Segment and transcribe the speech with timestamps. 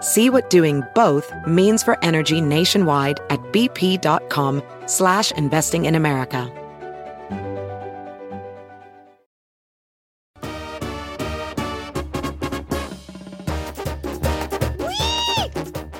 [0.00, 6.52] See what doing both means for energy nationwide at bp.com slash investing in America.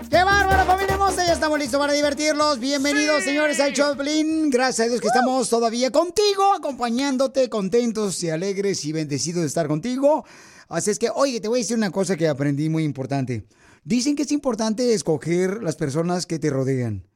[0.08, 1.26] ¡Qué bárbaro, familia hermosa!
[1.26, 2.60] Ya estamos listos para divertirlos.
[2.60, 4.48] Bienvenidos, señores, al Choplin.
[4.50, 9.66] Gracias a Dios que estamos todavía contigo, acompañándote, contentos y alegres y bendecidos de estar
[9.66, 10.24] contigo.
[10.68, 13.44] Así es que, oye, te voy a decir una cosa que aprendí muy importante.
[13.84, 17.06] Dicen que es importante escoger las personas que te rodean.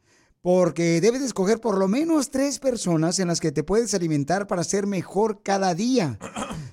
[0.40, 4.48] Porque debes de escoger por lo menos tres personas en las que te puedes alimentar
[4.48, 6.18] para ser mejor cada día.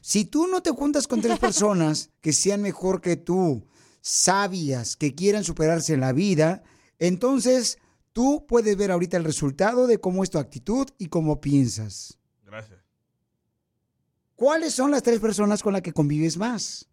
[0.01, 3.67] Si tú no te juntas con tres personas que sean mejor que tú,
[4.01, 6.63] sabias, que quieran superarse en la vida,
[6.97, 7.77] entonces
[8.11, 12.17] tú puedes ver ahorita el resultado de cómo es tu actitud y cómo piensas.
[12.43, 12.79] Gracias.
[14.35, 16.89] ¿Cuáles son las tres personas con las que convives más?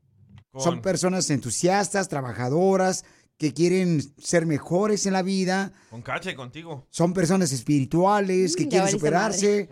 [0.59, 3.05] Son personas entusiastas, trabajadoras,
[3.39, 5.73] que quieren ser mejores en la vida.
[5.91, 6.87] Con Cacha y contigo.
[6.91, 9.69] Son personas espirituales que Mm, quieren superarse.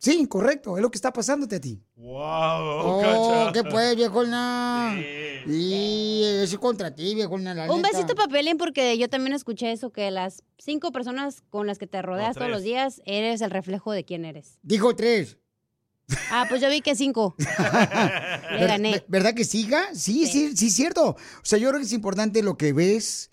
[0.00, 1.82] Sí, correcto, es lo que está pasándote a ti.
[1.96, 2.12] ¡Wow!
[2.20, 3.52] Oh, Cacha.
[3.52, 4.94] ¿qué pues, viejona?
[5.44, 7.88] Y eso es contra ti, viejona, la Un neta.
[7.96, 11.88] besito para Pelín porque yo también escuché eso, que las cinco personas con las que
[11.88, 14.58] te rodeas todos los días eres el reflejo de quién eres.
[14.62, 15.38] Dijo tres.
[16.30, 17.34] Ah, pues yo vi que cinco.
[18.58, 18.90] Le gané.
[18.92, 19.94] Ver- ¿Verdad que siga?
[19.94, 21.10] Sí, sí, sí, es cierto.
[21.10, 23.30] O sea, yo creo que es importante lo que ves,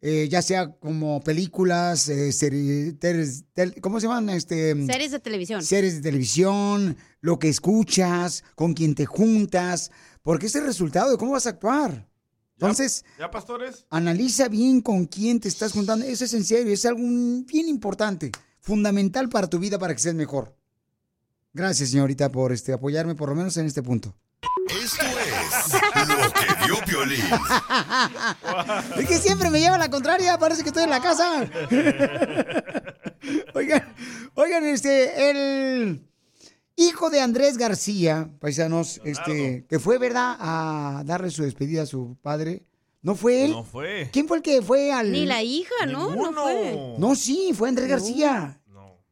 [0.00, 4.28] eh, ya sea como películas, eh, seri- teles- tel- ¿cómo se llaman?
[4.30, 5.62] Este, Series de televisión.
[5.62, 9.90] Series de televisión, lo que escuchas, con quién te juntas,
[10.22, 12.06] porque es el resultado de cómo vas a actuar.
[12.54, 13.86] Entonces, ¿Ya, pastores?
[13.88, 16.04] analiza bien con quién te estás juntando.
[16.04, 17.00] Eso es en serio, es algo
[17.46, 20.57] bien importante, fundamental para tu vida, para que seas mejor.
[21.52, 24.14] Gracias, señorita, por este, apoyarme, por lo menos en este punto.
[24.68, 25.04] Esto
[25.94, 27.24] es lo que vio Piolín.
[28.98, 31.48] Es que siempre me lleva la contraria, parece que estoy en la casa.
[33.54, 33.94] oigan,
[34.34, 36.06] oigan, este, el
[36.76, 42.16] hijo de Andrés García, paisanos, este, que fue, ¿verdad?, a darle su despedida a su
[42.20, 42.64] padre.
[43.00, 43.52] ¿No fue él?
[43.52, 44.10] No fue.
[44.12, 45.10] ¿Quién fue el que fue al...?
[45.10, 46.14] Ni la hija, ¿no?
[46.14, 46.94] No fue.
[46.98, 48.60] No, sí, fue Andrés García.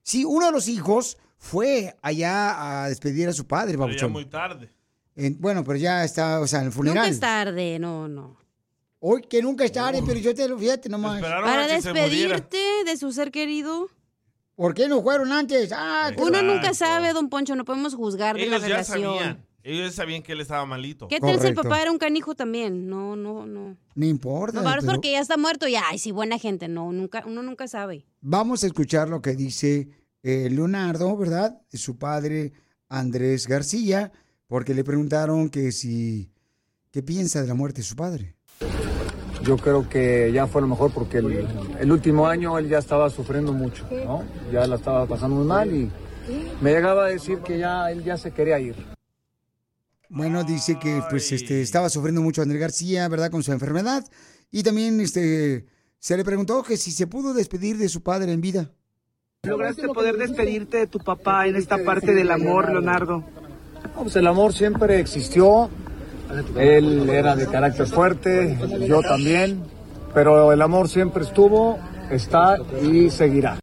[0.02, 4.12] Sí, uno de los hijos fue allá a despedir a su padre, Pero ya babuchón.
[4.12, 4.70] muy tarde.
[5.14, 6.96] En- bueno, pero ya está, o sea, en el funeral.
[6.98, 8.36] Nunca es tarde, no, no.
[8.98, 11.20] Hoy que nunca es tarde, pero yo te lo fíjate nomás.
[11.20, 13.88] Para despedirte de su ser querido.
[14.54, 15.70] ¿Por qué no fueron antes?
[15.74, 19.02] Ah, Uno nunca sabe, don Poncho, no podemos juzgar de la Ellos ya relación.
[19.18, 19.46] sabían.
[19.62, 21.08] Ellos ya sabían que él estaba malito.
[21.08, 22.88] ¿Qué tal si el papá era un canijo también?
[22.88, 23.76] No, no, no.
[23.94, 24.62] No importa.
[24.62, 26.68] No, pero porque ya está muerto, ya, ay, sí, buena gente.
[26.68, 28.06] No, nunca, uno nunca sabe.
[28.20, 29.88] Vamos a escuchar lo que dice
[30.26, 31.62] eh, Leonardo, ¿verdad?
[31.72, 32.52] Su padre
[32.88, 34.10] Andrés García,
[34.48, 36.32] porque le preguntaron que si,
[36.90, 38.34] ¿qué piensa de la muerte de su padre?
[39.44, 41.46] Yo creo que ya fue lo mejor porque el,
[41.78, 44.24] el último año él ya estaba sufriendo mucho, ¿no?
[44.50, 45.92] Ya la estaba pasando muy mal y
[46.60, 48.74] me llegaba a decir que ya él ya se quería ir.
[50.08, 53.30] Bueno, dice que pues este estaba sufriendo mucho Andrés García, ¿verdad?
[53.30, 54.04] Con su enfermedad.
[54.50, 55.66] Y también este
[56.00, 58.72] se le preguntó que si se pudo despedir de su padre en vida.
[59.46, 63.24] ¿Lograste poder despedirte de tu papá en esta parte del amor, Leonardo?
[63.94, 65.70] No, pues el amor siempre existió.
[66.56, 69.62] Él era de carácter fuerte, yo también,
[70.12, 71.78] pero el amor siempre estuvo,
[72.10, 73.60] está y seguirá.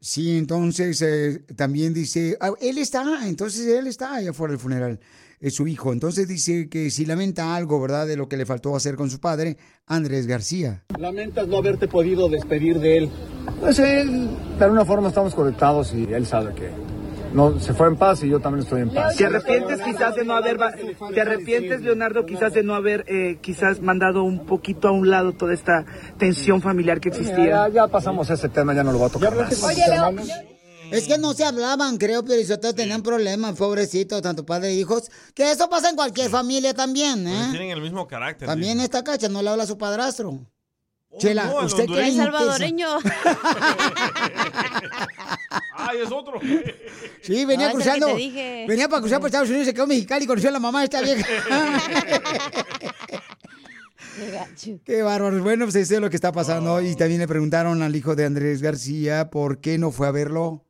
[0.00, 5.00] Sí, entonces eh, también dice, ah, él está, entonces él está allá afuera del funeral,
[5.40, 5.92] es su hijo.
[5.92, 8.06] Entonces dice que si lamenta algo, ¿verdad?
[8.06, 9.56] De lo que le faltó hacer con su padre,
[9.86, 10.82] Andrés García.
[10.98, 13.10] ¿Lamentas no haberte podido despedir de él?
[13.60, 14.28] Pues él,
[14.58, 16.70] de alguna forma estamos conectados y él sabe que
[17.32, 19.14] no, se fue en paz y yo también estoy en paz.
[19.16, 20.72] ¿Te arrepientes quizás de no haber, va-
[21.12, 25.32] te arrepientes Leonardo quizás de no haber eh, quizás mandado un poquito a un lado
[25.32, 25.84] toda esta
[26.18, 27.68] tensión familiar que Ya, existía?
[27.68, 29.62] ya pasamos ese tema, ya no lo voy a tocar más.
[29.62, 30.55] Oye, Leo.
[30.90, 35.10] Es que no se hablaban, creo, pero eso tenían problemas, pobrecitos, tanto padre e hijos.
[35.34, 37.48] Que eso pasa en cualquier familia también, Porque ¿eh?
[37.50, 38.46] Tienen el mismo carácter.
[38.48, 40.46] También esta cacha no le habla a su padrastro.
[41.18, 42.98] Chela, no, el usted le El salvadoreño.
[45.76, 46.40] ¡Ay, es otro!
[47.22, 48.08] Sí, venía es cruzando.
[48.14, 48.66] te.
[48.68, 50.80] Venía para cruzar por Estados Unidos, se quedó en Mexicali y conoció a la mamá
[50.80, 51.26] de esta vieja.
[54.16, 54.80] Qué gacho.
[54.84, 55.42] Qué bárbaro.
[55.42, 56.80] Bueno, pues eso es lo que está pasando.
[56.80, 60.65] Y también le preguntaron al hijo de Andrés García por qué no fue a verlo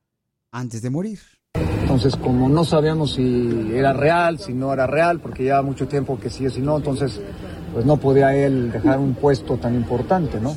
[0.57, 1.21] antes de morir.
[1.55, 6.19] Entonces, como no sabíamos si era real, si no era real, porque ya mucho tiempo
[6.19, 7.21] que sí o si no, entonces,
[7.73, 10.57] pues no podía él dejar un puesto tan importante, ¿no?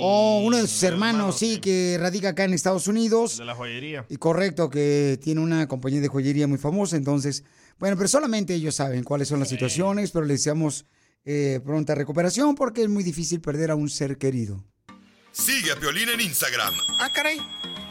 [0.00, 3.38] O uno de sus hermanos, sí, que radica acá en Estados Unidos.
[3.38, 4.06] De la joyería.
[4.08, 6.96] Y correcto, que tiene una compañía de joyería muy famosa.
[6.96, 7.44] Entonces,
[7.78, 10.86] bueno, pero solamente ellos saben cuáles son las situaciones, pero le deseamos
[11.24, 14.64] eh, pronta recuperación porque es muy difícil perder a un ser querido.
[15.34, 17.40] Sigue a Piolín en Instagram, Ah, caray.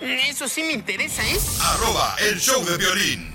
[0.01, 1.37] Eso sí me interesa, ¿eh?
[1.61, 3.33] arroba el show de violín.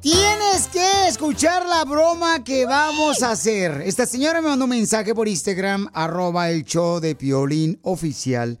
[0.00, 3.82] Tienes que escuchar la broma que vamos a hacer.
[3.84, 8.58] Esta señora me mandó un mensaje por Instagram, arroba el show de Piolín oficial,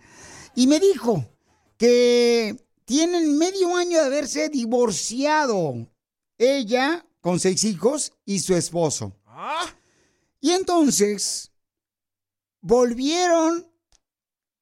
[0.54, 1.28] y me dijo
[1.76, 5.88] que tienen medio año de haberse divorciado.
[6.38, 9.12] Ella con seis hijos y su esposo.
[10.40, 11.50] Y entonces
[12.60, 13.68] volvieron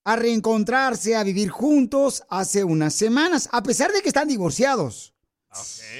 [0.05, 5.15] a reencontrarse, a vivir juntos hace unas semanas, a pesar de que están divorciados.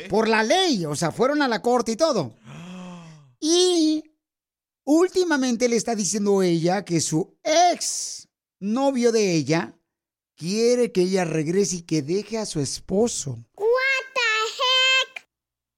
[0.09, 2.35] Por la ley, o sea, fueron a la corte y todo.
[3.47, 4.03] Y
[4.85, 8.27] últimamente le está diciendo ella que su ex
[8.59, 9.77] novio de ella
[10.35, 13.45] quiere que ella regrese y que deje a su esposo.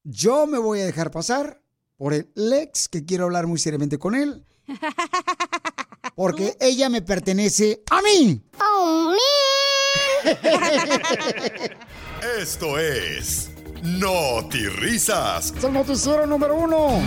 [0.03, 1.61] Yo me voy a dejar pasar
[1.97, 4.45] por el ex que quiero hablar muy seriamente con él.
[6.15, 8.41] Porque ella me pertenece a mí.
[12.39, 13.51] Esto es
[14.79, 15.53] Risas.
[15.55, 17.01] Es el noticiero número uno.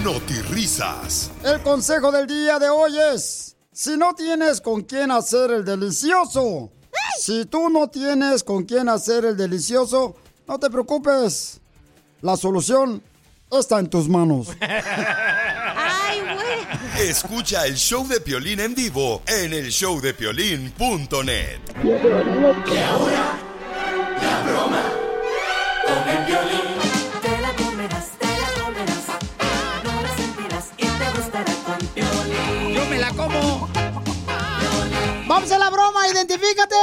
[0.51, 1.31] Risas.
[1.45, 6.71] El consejo del día de hoy es, si no tienes con quién hacer el delicioso,
[7.19, 10.17] si tú no tienes con quién hacer el delicioso,
[10.47, 11.61] no te preocupes.
[12.23, 13.03] La solución
[13.51, 14.49] está en tus manos.
[17.01, 21.61] Escucha el show de Piolín en vivo en el showdepiolín.net.
[21.73, 21.89] Te
[27.41, 29.07] la comerás, te la comerás.
[29.83, 32.75] No la sentirás y te gustará con Piolín.
[32.75, 33.67] Yo me la como.
[35.27, 36.77] Vamos a la broma, identifícate.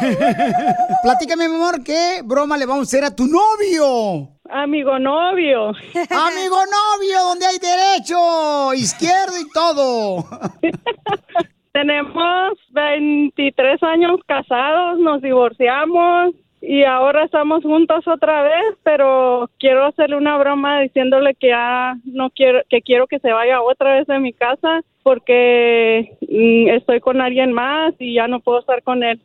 [1.04, 4.33] Platícame, mi amor, ¿qué broma le vamos a hacer a tu novio?
[4.50, 5.68] Amigo novio.
[6.10, 10.24] Amigo novio, donde hay derecho, izquierdo y todo.
[11.72, 20.16] Tenemos 23 años casados, nos divorciamos y ahora estamos juntos otra vez, pero quiero hacerle
[20.16, 24.18] una broma diciéndole que ya no quiero que quiero que se vaya otra vez de
[24.18, 29.20] mi casa porque mm, estoy con alguien más y ya no puedo estar con él.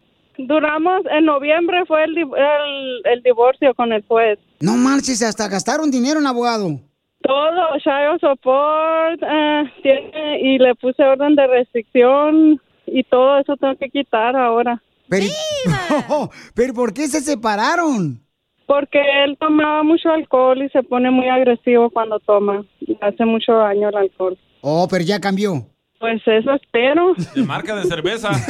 [0.48, 4.40] Duramos en noviembre fue el, el, el divorcio con el juez.
[4.62, 6.80] No marches, hasta gastaron dinero en abogado.
[7.22, 13.76] Todo, child support, eh, tiene, y le puse orden de restricción y todo eso tengo
[13.76, 14.82] que quitar ahora.
[15.10, 15.26] Pero,
[16.56, 18.22] pero ¿por qué se separaron?
[18.66, 22.64] Porque él tomaba mucho alcohol y se pone muy agresivo cuando toma.
[22.80, 24.38] Le hace mucho daño el alcohol.
[24.62, 25.66] Oh, pero ya cambió.
[26.00, 27.14] Pues eso espero.
[27.36, 28.30] De marca de cerveza.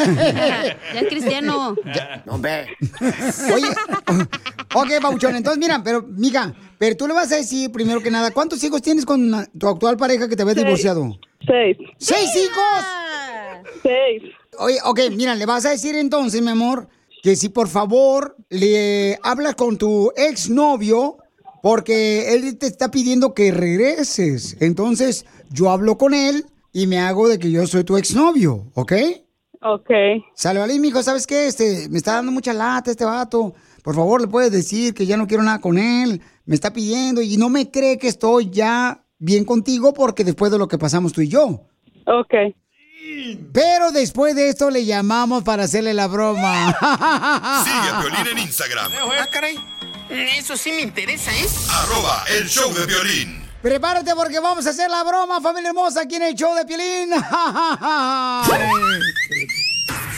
[0.93, 1.75] Ya es cristiano.
[2.25, 2.67] No, ve.
[3.53, 3.67] Oye,
[4.73, 8.31] ok, Pauchón, entonces mira, pero, mija, pero tú le vas a decir, primero que nada,
[8.31, 10.65] ¿cuántos hijos tienes con tu actual pareja que te habías Seis.
[10.65, 11.19] divorciado?
[11.45, 11.77] Seis.
[11.97, 12.85] ¿Seis hijos?
[13.83, 14.23] Seis.
[14.59, 16.87] Oye, ok, mira, le vas a decir entonces, mi amor,
[17.23, 21.17] que si por favor le hablas con tu exnovio,
[21.61, 24.57] porque él te está pidiendo que regreses.
[24.59, 28.93] Entonces, yo hablo con él y me hago de que yo soy tu exnovio, ¿ok?
[29.61, 29.89] Ok.
[30.35, 31.47] Sale, vale, mijo, ¿sabes qué?
[31.47, 33.53] Este, me está dando mucha lata este vato.
[33.83, 36.21] Por favor, le puedes decir que ya no quiero nada con él.
[36.45, 40.57] Me está pidiendo y no me cree que estoy ya bien contigo porque después de
[40.57, 41.67] lo que pasamos tú y yo.
[42.05, 42.33] Ok.
[43.53, 46.67] Pero después de esto le llamamos para hacerle la broma.
[47.65, 49.57] Sigue a Piolín en Instagram, Ah, caray.
[50.09, 51.45] Eso sí me interesa, ¿eh?
[51.69, 53.38] arroba el show de violín.
[53.61, 57.09] Prepárate porque vamos a hacer la broma, familia hermosa, aquí en el show de Piolín.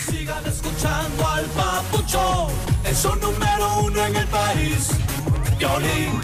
[0.05, 2.49] Sigan escuchando al papucho.
[2.85, 4.89] Es un número uno en el país.
[5.57, 6.21] Piolín.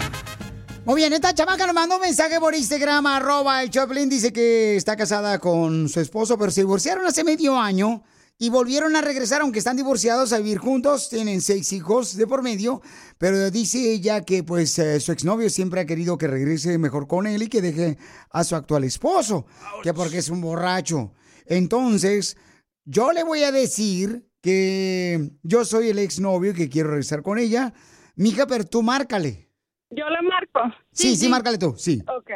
[0.84, 4.76] Muy bien, esta chamaca nos mandó un mensaje por Instagram, arroba el Choplin, dice que
[4.76, 8.04] está casada con su esposo, pero se divorciaron hace medio año
[8.40, 12.42] y volvieron a regresar, aunque están divorciados, a vivir juntos, tienen seis hijos de por
[12.42, 12.80] medio,
[13.18, 17.26] pero dice ella que pues eh, su exnovio siempre ha querido que regrese mejor con
[17.26, 17.98] él y que deje
[18.30, 19.46] a su actual esposo,
[19.82, 21.12] que porque es un borracho.
[21.46, 22.36] Entonces,
[22.84, 27.38] yo le voy a decir que yo soy el exnovio y que quiero regresar con
[27.38, 27.74] ella.
[28.14, 29.48] Mija, pero tú márcale.
[29.90, 30.76] ¿Yo le marco?
[30.92, 32.02] Sí, sí, márcale tú, sí.
[32.06, 32.30] Ok.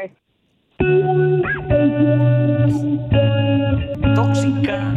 [4.17, 4.95] Tóxica.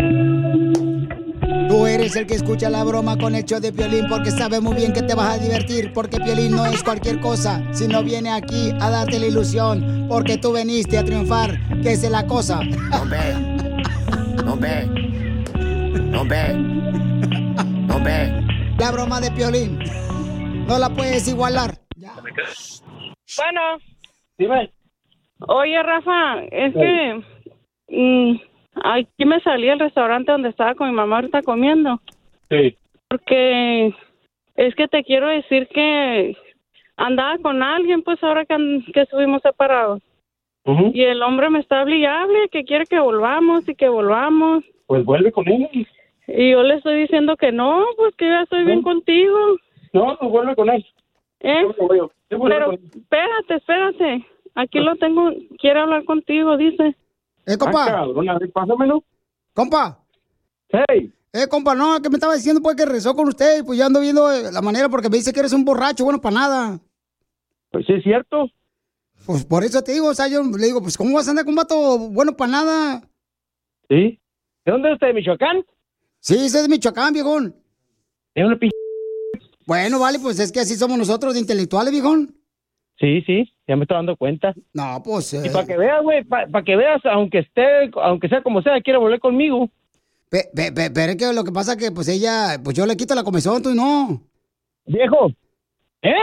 [1.75, 4.75] Tú eres el que escucha la broma con el show de Piolín porque sabe muy
[4.75, 8.71] bien que te vas a divertir porque Piolín no es cualquier cosa, sino viene aquí
[8.79, 12.61] a darte la ilusión porque tú veniste a triunfar, que es la cosa.
[12.93, 13.19] Hombre,
[14.47, 14.85] hombre,
[16.17, 16.53] hombre,
[17.93, 18.75] hombre.
[18.79, 19.77] La broma de Piolín.
[20.67, 21.75] No la puedes igualar.
[21.97, 23.61] Bueno.
[24.37, 24.71] Dime.
[25.49, 27.21] Oye, Rafa, es que
[27.89, 31.99] mm, aquí me salí del restaurante donde estaba con mi mamá ahorita comiendo.
[32.49, 32.77] Sí.
[33.07, 33.93] Porque
[34.55, 36.35] es que te quiero decir que
[36.97, 38.55] andaba con alguien, pues ahora que,
[38.93, 40.01] que estuvimos separados.
[40.93, 44.63] Y el hombre me está hable, que quiere que volvamos y que volvamos.
[44.87, 45.87] Pues vuelve con él.
[46.27, 49.37] Y yo le estoy diciendo que no, pues que ya estoy bien contigo.
[49.93, 50.83] No, pues vuelve con él.
[51.41, 51.61] ¿Eh?
[51.61, 52.81] Yo yo Pero con él.
[52.95, 54.25] espérate, espérate.
[54.55, 56.95] Aquí lo tengo, quiere hablar contigo, dice.
[57.45, 57.83] Eh, compa.
[57.83, 59.03] Ah, cabrón, a ver, pásamelo.
[59.53, 59.99] Compa.
[60.69, 61.13] Hey.
[61.33, 63.85] Eh, compa, no, que me estaba diciendo pues que rezó con usted y pues yo
[63.85, 66.79] ando viendo eh, la manera porque me dice que eres un borracho, bueno, para nada.
[67.71, 68.49] Pues sí, es cierto.
[69.25, 71.45] Pues por eso te digo, o sea, yo le digo, pues ¿cómo vas a andar
[71.45, 73.01] con un vato bueno para nada?
[73.89, 74.19] ¿Sí?
[74.65, 75.65] ¿De dónde es usted, de Michoacán?
[76.19, 77.55] Sí, soy de Michoacán, viejón.
[78.33, 78.75] Es una pinche...
[79.65, 82.35] Bueno, vale, pues es que así somos nosotros de intelectuales, viejón.
[82.99, 84.53] Sí, sí, ya me estoy dando cuenta.
[84.73, 85.33] No, pues...
[85.33, 88.99] Y para que veas, güey, para que veas, aunque esté, aunque sea como sea, quiere
[88.99, 89.69] volver conmigo.
[90.29, 92.85] Pe- pe- pe- pero es que lo que pasa es que pues ella, pues yo
[92.85, 94.21] le quito la comezón, tú no.
[94.85, 95.27] Viejo,
[96.01, 96.13] ¿eh?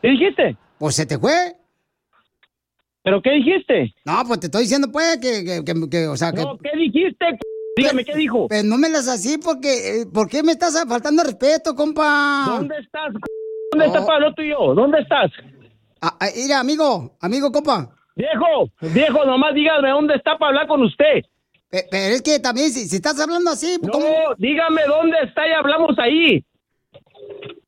[0.00, 0.56] ¿Qué dijiste?
[0.78, 1.56] Pues se te fue.
[3.04, 3.94] ¿Pero qué dijiste?
[4.04, 6.42] No, pues te estoy diciendo pues que, que, que- que, o sea, que...
[6.42, 7.24] No, ¿qué dijiste?
[7.76, 8.48] Dígame, ¿qué dijo?
[8.48, 12.44] Pues no me las así porque, eh, ¿por qué me estás faltando respeto, compa?
[12.58, 13.12] ¿Dónde estás?
[13.12, 13.41] c-
[13.72, 14.74] ¿Dónde está Pablo tú y yo?
[14.74, 15.30] ¿Dónde estás?
[16.00, 17.88] Ah, ah, mira, amigo, amigo, compa.
[18.14, 21.22] Viejo, viejo, nomás dígame dónde está para hablar con usted.
[21.70, 24.06] Pe- Pero es que también, si, si estás hablando así, No, ¿cómo?
[24.36, 26.44] dígame dónde está y hablamos ahí.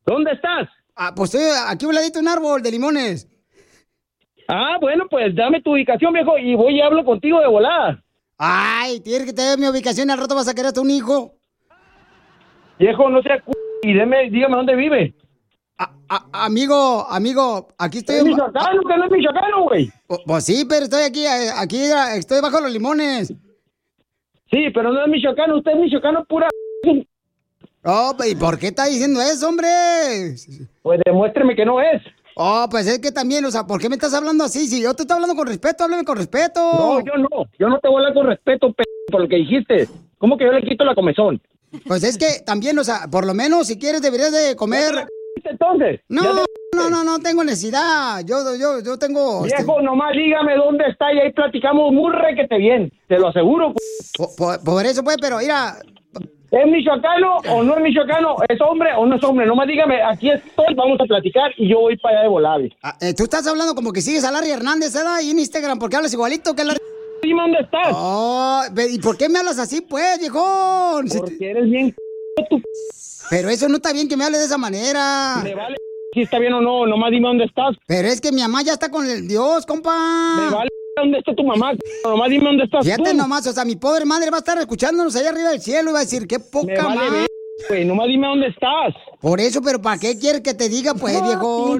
[0.05, 0.69] ¿Dónde estás?
[0.95, 3.27] Ah, pues estoy aquí a un ladito un árbol de limones.
[4.47, 8.03] Ah, bueno, pues dame tu ubicación, viejo, y voy y hablo contigo de volada.
[8.37, 11.33] Ay, tienes que tener mi ubicación, al rato vas a querer hasta un hijo.
[12.79, 13.45] Viejo, no sea c...
[13.85, 15.15] y deme, dígame dónde vive.
[15.77, 18.17] A- amigo, amigo, aquí estoy...
[18.17, 19.93] Es michoacano, que no es michoacano, güey.
[20.07, 23.29] Pues, pues sí, pero estoy aquí, eh, aquí, eh, estoy bajo los limones.
[24.51, 26.49] Sí, pero no es michoacano, usted es michoacano pura...
[27.87, 29.69] Oh, ¿y por qué está diciendo eso, hombre?
[30.83, 32.01] Pues demuéstreme que no es.
[32.37, 34.67] Oh, pues es que también, o sea, ¿por qué me estás hablando así?
[34.67, 36.61] Si yo te estoy hablando con respeto, háblame con respeto.
[36.61, 37.29] No, yo no.
[37.59, 39.89] Yo no te voy a hablar con respeto, p por lo que dijiste.
[40.19, 41.43] ¿Cómo que yo le quito la comezón?
[41.87, 45.07] Pues es que también, o sea, por lo menos si quieres deberías de comer.
[45.45, 46.01] Entonces.
[46.09, 46.31] No, ya
[46.75, 48.21] no, no, no tengo necesidad.
[48.25, 49.45] Yo, yo, yo tengo.
[49.47, 52.93] este, Viejo, nomás dígame dónde está y ahí platicamos muy requete bien.
[53.09, 53.73] Te lo aseguro.
[54.17, 55.77] Por, por- por eso, pues, pero mira.
[56.51, 58.37] ¿Es michoacano o no es michoacano?
[58.49, 59.45] ¿Es hombre o no es hombre?
[59.45, 62.77] Nomás dígame, aquí estoy, vamos a platicar y yo voy para allá de volable.
[62.85, 65.17] ah, eh, tú estás hablando como que sigues a Larry Hernández, ¿verdad?
[65.17, 66.79] Ahí en Instagram, porque hablas igualito que Larry.
[67.25, 67.89] Dime dónde estás.
[67.93, 71.09] Oh, ¿y por qué me hablas así, pues, viejón?
[71.19, 71.93] Porque te- eres bien
[73.35, 75.41] Pero eso no está bien que me hables de esa manera.
[75.43, 75.77] Me vale
[76.13, 77.75] si está bien o no, nomás dime dónde estás.
[77.89, 80.37] Pero es que mi mamá ya está con el Dios, compa.
[80.39, 81.73] Me vale dónde está tu mamá.
[82.05, 83.17] Nomás dime dónde estás Fíjate tú.
[83.17, 85.93] nomás, o sea, mi pobre madre va a estar escuchándonos allá arriba del cielo y
[85.95, 87.27] va a decir, qué Me poca vale madre.
[87.69, 88.95] güey, nomás dime dónde estás.
[89.21, 91.79] Por eso, pero ¿para qué quieres que te diga, pues, No, viejo?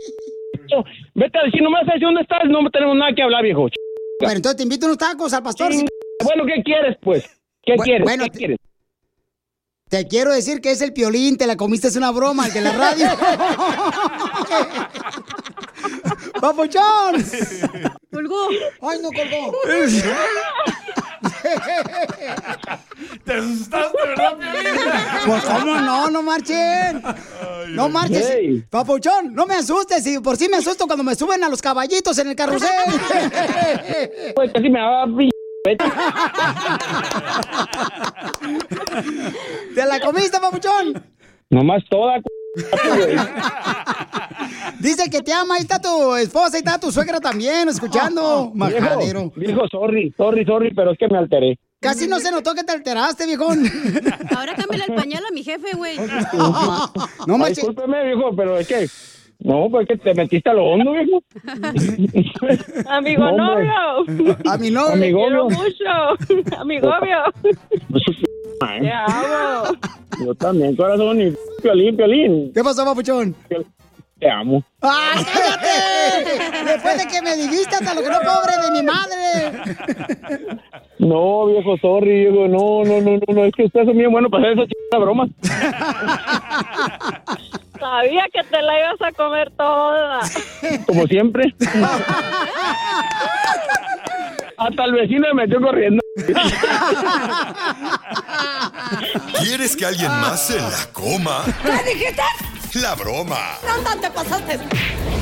[1.15, 3.69] Vete a decir, nomás a decir dónde estás, no tenemos nada que hablar, viejo.
[4.19, 5.71] Bueno, entonces te invito unos tacos al pastor.
[6.25, 7.25] Bueno, ¿qué quieres, pues?
[7.63, 8.03] ¿Qué Bu- quieres?
[8.03, 8.57] bueno, ¿Qué quieres?
[9.95, 12.61] Te quiero decir que es el piolín, te la comiste, es una broma, el de
[12.63, 13.07] la radio.
[16.41, 17.25] ¡Papuchón!
[18.13, 18.49] Colgó.
[18.83, 19.53] ¡Ay, no colgó!
[23.25, 24.81] Te asustaste, ¿verdad, Piolín?
[25.27, 26.11] Pues, ¿cómo no?
[26.11, 27.01] No marchen.
[27.69, 28.33] No marches.
[28.33, 28.65] Hey.
[28.69, 30.03] Papuchón, no me asustes.
[30.03, 32.69] Si por sí me asusto cuando me suben a los caballitos en el carrusel.
[34.35, 35.34] Pues casi me va a...
[39.75, 41.03] ¿Te la comiste, papuchón?
[41.49, 42.21] Nomás toda...
[44.79, 48.53] Dice que te ama, ahí está tu esposa, ahí está tu suegra también, escuchando.
[48.55, 49.31] Majadero.
[49.31, 51.59] Viejo, viejo, sorry, sorry, sorry, pero es que me alteré.
[51.81, 53.65] Casi no se notó que te alteraste, viejón.
[54.37, 55.97] Ahora cámbiale el pañal a mi jefe, güey.
[57.27, 57.57] No manches.
[57.67, 58.87] Discúlpeme, viejo, pero es que...
[59.41, 61.23] No, pues es que te metiste a lo hondo, viejo.
[62.89, 63.73] Amigo No, novio.
[64.51, 64.93] A mi novio.
[65.01, 65.51] Te quiero Amigo.
[65.51, 66.57] mucho.
[66.59, 67.19] Amigo novio.
[68.61, 69.65] Te amo.
[70.25, 72.53] Yo también, corazón, y piolín, piolín.
[72.55, 73.35] ¿Qué pasó, papuchón?
[74.19, 74.63] Te amo.
[74.81, 76.65] ¡Ay, cállate!
[76.73, 79.19] Después de que me dijiste hasta lo que no pobre de mi madre.
[81.01, 82.47] No, viejo, sorry, viejo.
[82.49, 83.45] No, no, no, no, no.
[83.45, 85.29] Es que ustedes son bien buenos para hacer esa chingada broma.
[87.85, 90.21] Sabía que te la ibas a comer toda.
[90.87, 91.55] Como siempre.
[94.57, 96.03] Hasta el vecino me metió corriendo.
[99.39, 101.45] ¿Quieres que alguien más se la coma?
[101.63, 102.23] ¿Qué dijiste?
[102.81, 103.59] La broma.
[103.67, 104.61] No, no te pasaste.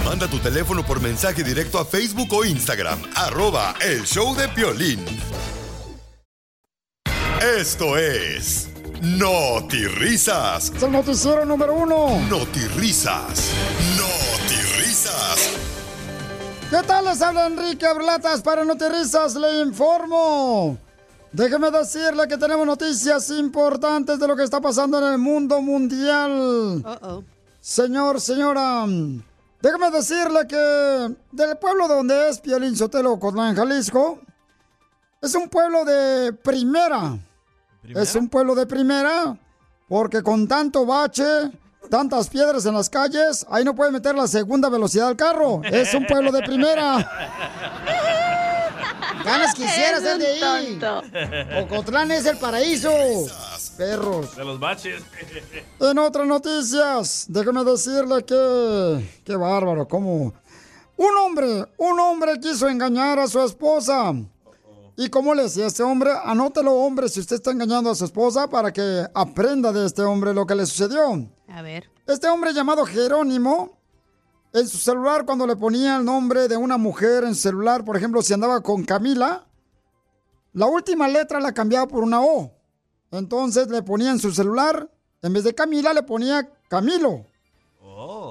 [0.04, 3.02] Manda tu teléfono por mensaje directo a Facebook o Instagram.
[3.16, 5.04] Arroba el show de Piolín.
[7.40, 8.71] Esto es...
[9.02, 10.70] Risas.
[10.76, 12.20] Es el noticiero número uno.
[12.76, 13.50] Risas.
[14.78, 15.50] Risas.
[16.70, 17.06] ¿Qué tal?
[17.06, 19.34] Les habla Enrique Ablatas para Notirizas.
[19.34, 20.78] Le informo.
[21.32, 26.84] Déjeme decirle que tenemos noticias importantes de lo que está pasando en el mundo mundial.
[27.60, 28.84] Señor, señora,
[29.60, 34.20] déjeme decirle que del pueblo donde es Piolín Sotelo, Cotlán, Jalisco,
[35.20, 37.18] es un pueblo de primera.
[37.82, 39.36] Es un pueblo de primera
[39.88, 41.50] porque con tanto bache,
[41.90, 45.60] tantas piedras en las calles, ahí no puede meter la segunda velocidad al carro.
[45.64, 46.98] Es un pueblo de primera.
[49.24, 50.80] Ganas quisiera Eres ser de ahí.
[51.62, 52.90] Ocotlán es el paraíso.
[53.76, 54.36] Perros.
[54.36, 55.02] De los baches.
[55.80, 59.22] En otras noticias, déjeme decirle que...
[59.24, 60.32] Qué bárbaro, cómo...
[60.96, 64.12] Un hombre, un hombre quiso engañar a su esposa.
[65.02, 66.12] ¿Y cómo le decía a este hombre?
[66.22, 70.32] Anótelo, hombre, si usted está engañando a su esposa para que aprenda de este hombre
[70.32, 71.28] lo que le sucedió.
[71.48, 71.90] A ver.
[72.06, 73.80] Este hombre llamado Jerónimo,
[74.52, 77.96] en su celular cuando le ponía el nombre de una mujer en su celular, por
[77.96, 79.44] ejemplo, si andaba con Camila,
[80.52, 82.52] la última letra la cambiaba por una O.
[83.10, 84.88] Entonces le ponía en su celular,
[85.20, 87.26] en vez de Camila, le ponía Camilo.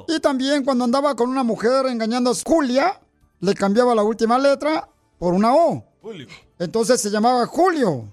[0.08, 2.98] Y también cuando andaba con una mujer engañando a Julia,
[3.42, 4.88] le cambiaba la última letra
[5.20, 5.84] por una O.
[6.02, 6.28] Julio.
[6.62, 8.06] Entonces se llamaba Julio.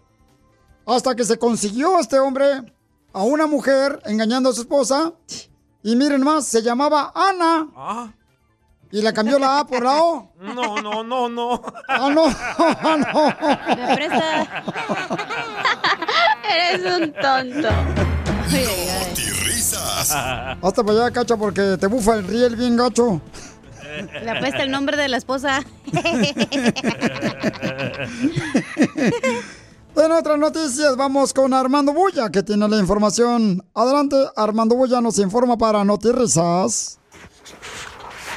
[0.86, 2.72] Hasta que se consiguió este hombre
[3.12, 5.12] a una mujer engañando a su esposa.
[5.82, 7.68] Y miren más, se llamaba Ana.
[7.76, 8.10] Ah.
[8.90, 10.32] Y le cambió la A por la O.
[10.40, 11.62] No, no, no, no.
[11.88, 12.24] Ah, no,
[12.58, 13.76] ah, no.
[13.76, 14.64] Me presta.
[16.72, 17.68] Eres un tonto.
[18.50, 19.14] Ay, ay, ay.
[19.44, 20.10] Risas.
[20.62, 23.20] Hasta para allá, cacha, porque te bufa el riel bien gacho.
[24.22, 25.64] Le apesta el nombre de la esposa.
[29.96, 33.64] En otras noticias, vamos con Armando Bulla, que tiene la información.
[33.74, 37.00] Adelante, Armando Bulla nos informa para Notirrisas.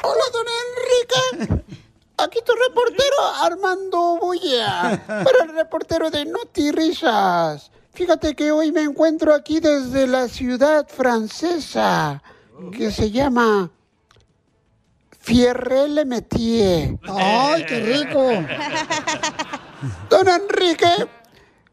[0.02, 0.46] Hola, don
[1.48, 1.64] Enrique.
[2.18, 5.04] Aquí tu reportero Armando Bulla.
[5.06, 7.72] Para el reportero de Noti Risas.
[7.94, 12.24] Fíjate que hoy me encuentro aquí desde la ciudad francesa
[12.72, 13.70] que se llama
[15.22, 16.98] Fierre Metier.
[17.04, 18.28] ¡Ay, qué rico!
[20.10, 21.08] Don Enrique,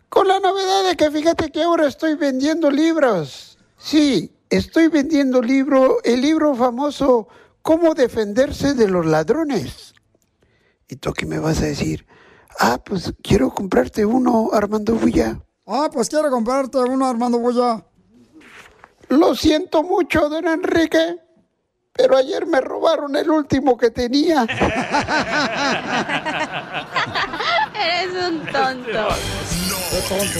[0.09, 3.59] con la novedad de que fíjate que ahora estoy vendiendo libros.
[3.79, 7.29] Sí, estoy vendiendo libro, el libro famoso
[7.63, 9.95] Cómo defenderse de los ladrones.
[10.89, 12.07] ¿Y tú qué me vas a decir?
[12.59, 15.45] Ah, pues quiero comprarte uno, Armando Bulla.
[15.67, 17.85] Ah, pues quiero comprarte uno, Armando Bulla.
[19.09, 21.19] Lo siento mucho, don Enrique,
[21.99, 24.45] pero ayer me robaron el último que tenía.
[27.75, 29.09] Eres un tonto.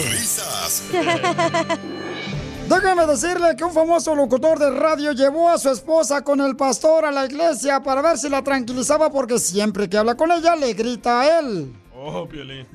[0.09, 0.83] Risas.
[2.67, 7.03] Déjame decirle que un famoso locutor de radio llevó a su esposa con el pastor
[7.03, 10.73] a la iglesia para ver si la tranquilizaba porque siempre que habla con ella le
[10.73, 11.73] grita a él.
[11.95, 12.65] Oh, Piolín.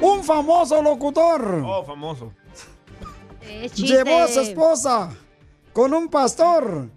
[0.00, 2.32] Un famoso locutor Oh, famoso.
[3.74, 5.10] llevó a su esposa
[5.72, 6.88] con un pastor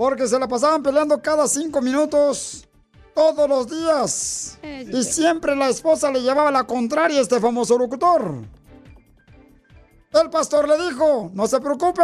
[0.00, 2.66] porque se la pasaban peleando cada cinco minutos
[3.14, 4.58] todos los días.
[4.62, 8.36] Y siempre la esposa le llevaba la contraria a este famoso locutor.
[10.12, 12.02] El pastor le dijo, no se preocupe,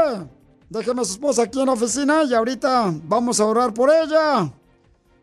[0.69, 4.53] déjeme a su esposa aquí en la oficina y ahorita vamos a orar por ella.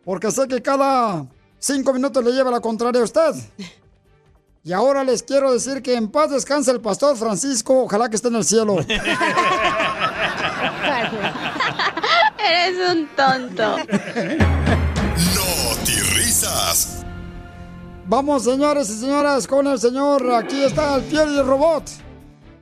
[0.04, 1.28] Porque sé que cada
[1.60, 3.36] cinco minutos le lleva la contraria a usted.
[4.64, 8.30] Y ahora les quiero decir que en paz descanse el pastor Francisco, ojalá que esté
[8.30, 8.78] en el cielo.
[12.54, 13.78] Eres un tonto.
[16.14, 17.04] Risas.
[18.06, 20.32] Vamos, señores y señoras, con el señor.
[20.32, 21.84] Aquí está el Pioli Robot.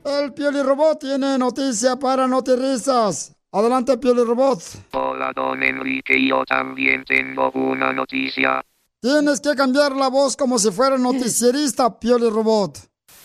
[0.06, 3.36] El Pioli Robot tiene noticia para Notirrisas.
[3.52, 4.60] Adelante, Pioli Robot.
[4.94, 8.64] Hola, don Enrique, yo también tengo una noticia.
[9.02, 12.78] Tienes que cambiar la voz como si fuera noticierista, Pioli Robot.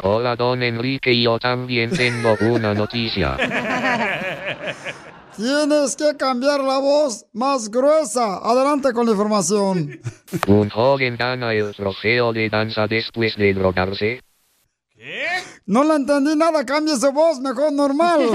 [0.02, 3.36] Hola, don Enrique, yo también tengo una noticia.
[5.36, 8.38] Tienes que cambiar la voz más gruesa.
[8.38, 10.00] Adelante con la información.
[10.46, 14.22] Un joven gana el trofeo de danza después de drogarse.
[15.66, 16.64] No la entendí nada.
[16.64, 18.30] Cambie su voz, mejor normal.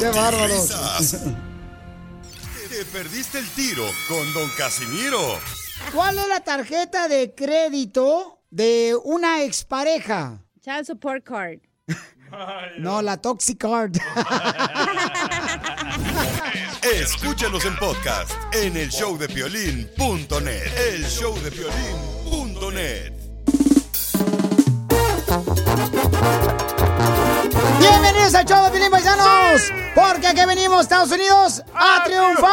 [0.00, 0.68] ¡Qué bárbaros!
[2.68, 5.38] Te perdiste el tiro con Don Casimiro.
[5.94, 10.40] ¿Cuál es la tarjeta de crédito de una expareja?
[10.60, 11.58] Child support card.
[12.78, 13.96] No, la Toxic Card.
[16.82, 20.66] Escúchanos en podcast en el showdepiolín.net.
[20.94, 23.12] El showdepiolín.net.
[27.78, 32.46] Bienvenidos al show de Pilín Paisanos, porque aquí venimos, Estados Unidos, a triunfar.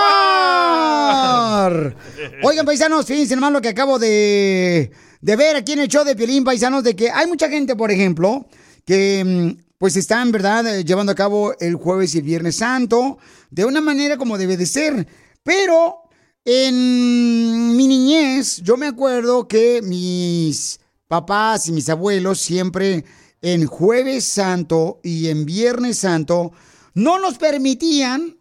[2.43, 6.15] Oigan, paisanos, fíjense nomás lo que acabo de, de ver aquí en el show de
[6.15, 8.45] Piolín Paisanos, de que hay mucha gente, por ejemplo,
[8.86, 13.17] que mm, pues están, ¿verdad?, eh, llevando a cabo el jueves y el viernes santo
[13.49, 15.08] de una manera como debe de ser.
[15.43, 16.03] Pero
[16.45, 23.05] en mi niñez, yo me acuerdo que mis papás y mis abuelos siempre
[23.41, 26.51] en jueves santo y en viernes santo
[26.93, 28.38] no nos permitían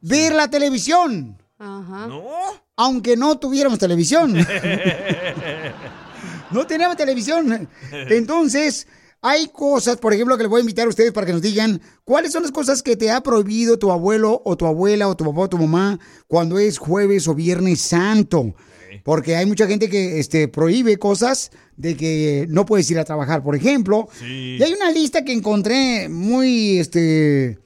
[0.00, 2.08] ver la televisión, Ajá.
[2.76, 4.34] Aunque no tuviéramos televisión.
[6.50, 7.68] no teníamos televisión.
[7.92, 8.86] Entonces,
[9.26, 11.80] hay cosas, por ejemplo, que les voy a invitar a ustedes para que nos digan
[12.04, 15.24] cuáles son las cosas que te ha prohibido tu abuelo o tu abuela o tu
[15.24, 18.54] papá o tu mamá cuando es jueves o viernes santo.
[19.02, 23.42] Porque hay mucha gente que este, prohíbe cosas de que no puedes ir a trabajar,
[23.42, 24.08] por ejemplo.
[24.18, 24.56] Sí.
[24.58, 27.58] Y hay una lista que encontré muy este,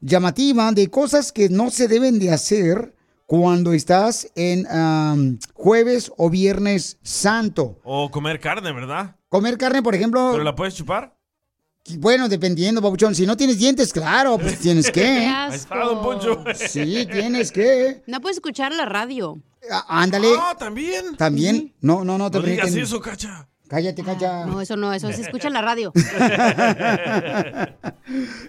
[0.00, 2.94] llamativa de cosas que no se deben de hacer
[3.32, 7.80] cuando estás en jueves o viernes santo.
[7.82, 9.16] O comer carne, ¿verdad?
[9.30, 11.16] Comer carne, por ejemplo, ¿Pero la puedes chupar?
[11.96, 13.14] bueno, dependiendo, babuchón.
[13.14, 15.06] Si no tienes dientes, claro, pues tienes que.
[15.26, 16.44] Ahí está, don Poncho.
[16.54, 18.02] Sí, tienes que.
[18.06, 19.40] No puedes escuchar la radio.
[19.70, 20.28] Ah, Ándale.
[20.38, 21.16] Ah, también.
[21.16, 21.72] También.
[21.80, 22.84] No, no, no te No digas permiten.
[22.84, 23.48] eso, cacha.
[23.66, 24.44] Cállate, cacha.
[24.44, 25.90] No, eso no, eso se escucha en la radio.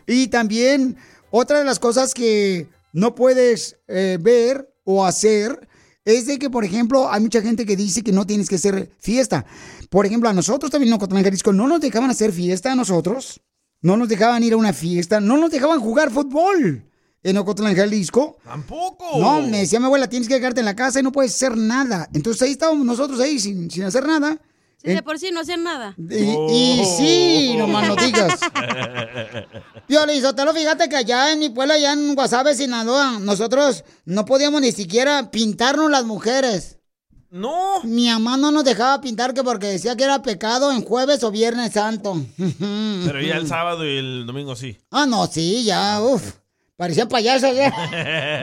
[0.08, 0.98] Y también,
[1.32, 5.68] otra de las cosas que no puedes eh, ver o hacer
[6.06, 8.92] es de que, por ejemplo, hay mucha gente que dice que no tienes que hacer
[9.00, 9.46] fiesta.
[9.90, 13.42] Por ejemplo, a nosotros también en Ocotlán, Jalisco no nos dejaban hacer fiesta a nosotros.
[13.82, 15.20] No nos dejaban ir a una fiesta.
[15.20, 16.86] No nos dejaban jugar fútbol
[17.24, 18.38] en Ocotlán, Jalisco.
[18.44, 19.18] Tampoco.
[19.18, 21.56] No, me decía mi abuela, tienes que quedarte en la casa y no puedes hacer
[21.56, 22.10] nada.
[22.14, 24.40] Entonces ahí estábamos nosotros ahí sin, sin hacer nada.
[24.84, 25.96] Sí, de por sí no hacían nada.
[25.98, 26.16] Y,
[26.52, 28.38] y sí, nomás no digas.
[29.88, 34.62] Piolín Sotelo, fíjate que allá en mi pueblo, allá en Guasave, Sinaloa, nosotros no podíamos
[34.62, 36.80] ni siquiera pintarnos las mujeres.
[37.30, 37.82] No.
[37.84, 41.32] Mi mamá no nos dejaba pintar que porque decía que era pecado en jueves o
[41.32, 42.16] viernes santo.
[42.38, 44.78] Pero ya el sábado y el domingo sí.
[44.92, 46.34] Ah, no, sí, ya, uff.
[46.76, 47.72] Parecían payasos, ¿eh?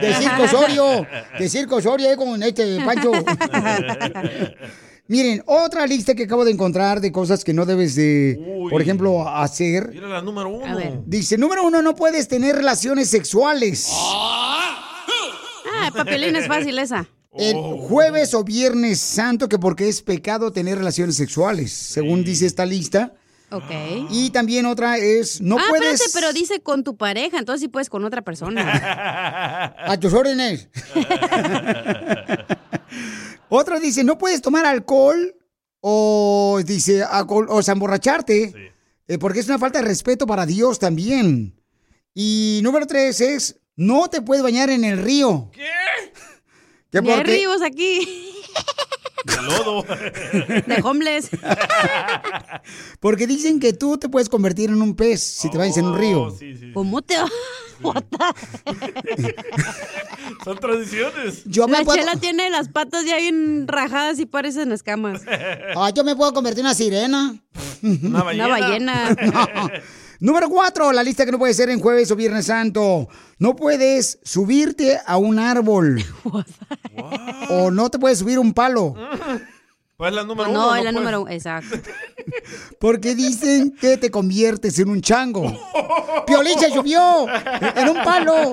[0.01, 1.07] De circo Osorio.
[1.39, 2.17] De circo Osorio, ¿eh?
[2.17, 3.13] Con este Pancho.
[5.11, 8.71] Miren, otra lista que acabo de encontrar de cosas que no debes de, Uy.
[8.71, 9.91] por ejemplo, hacer.
[9.93, 11.03] Mira la número uno.
[11.05, 13.89] Dice, número uno, no puedes tener relaciones sexuales.
[13.93, 17.09] Ah, papelín es fácil esa.
[17.37, 22.65] El jueves o viernes santo, que porque es pecado tener relaciones sexuales, según dice esta
[22.65, 23.13] lista.
[23.51, 23.73] Ok.
[24.11, 25.95] Y también otra es, no ah, puedes...
[25.95, 29.75] espérate, pero dice con tu pareja, entonces sí puedes con otra persona.
[29.77, 30.69] A tus órdenes.
[33.51, 35.37] Otra dice, no puedes tomar alcohol
[35.81, 38.73] o dice, alcohol, o sea, emborracharte,
[39.09, 41.61] eh, porque es una falta de respeto para Dios también.
[42.15, 45.51] Y número tres es, no te puedes bañar en el río.
[45.53, 45.69] ¿Qué?
[46.91, 48.35] Que Ni hay ríos aquí.
[49.25, 49.83] De lodo.
[49.83, 51.31] De homeless.
[53.01, 55.99] Porque dicen que tú te puedes convertir en un pez si te bañas en un
[55.99, 56.35] río.
[56.75, 57.15] ¿Cómo te?
[60.45, 61.43] Son tradiciones.
[61.45, 65.23] Yo me la puedo- chela tiene las patas ya bien rajadas y parecen escamas.
[65.77, 67.35] Ah, yo me puedo convertir en una sirena.
[67.83, 68.47] Una ballena.
[68.47, 69.11] Una ballena.
[69.11, 69.71] No.
[70.21, 73.09] Número cuatro, la lista que no puede ser en jueves o viernes santo.
[73.39, 76.05] No puedes subirte a un árbol.
[77.49, 78.95] o no te puedes subir a un palo.
[79.97, 80.67] Pues la número Pues uno.
[80.71, 81.77] no, es la número uno, exacto.
[82.81, 85.43] Porque dicen que te conviertes en un chango.
[86.27, 87.27] Piolín se subió
[87.77, 88.53] en un palo.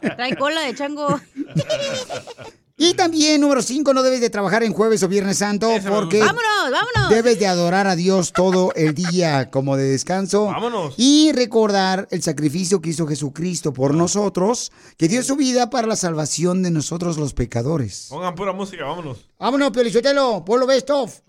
[0.00, 1.20] Trae cola de chango.
[2.82, 6.70] Y también, número 5, no debes de trabajar en jueves o viernes santo porque Vámonos,
[6.70, 7.10] vámonos.
[7.10, 10.46] debes de adorar a Dios todo el día como de descanso.
[10.46, 10.94] Vámonos.
[10.96, 15.96] Y recordar el sacrificio que hizo Jesucristo por nosotros, que dio su vida para la
[15.96, 18.06] salvación de nosotros los pecadores.
[18.08, 19.26] Pongan pura música, vámonos.
[19.38, 21.20] Vámonos, Piolichotelo, pueblo best of.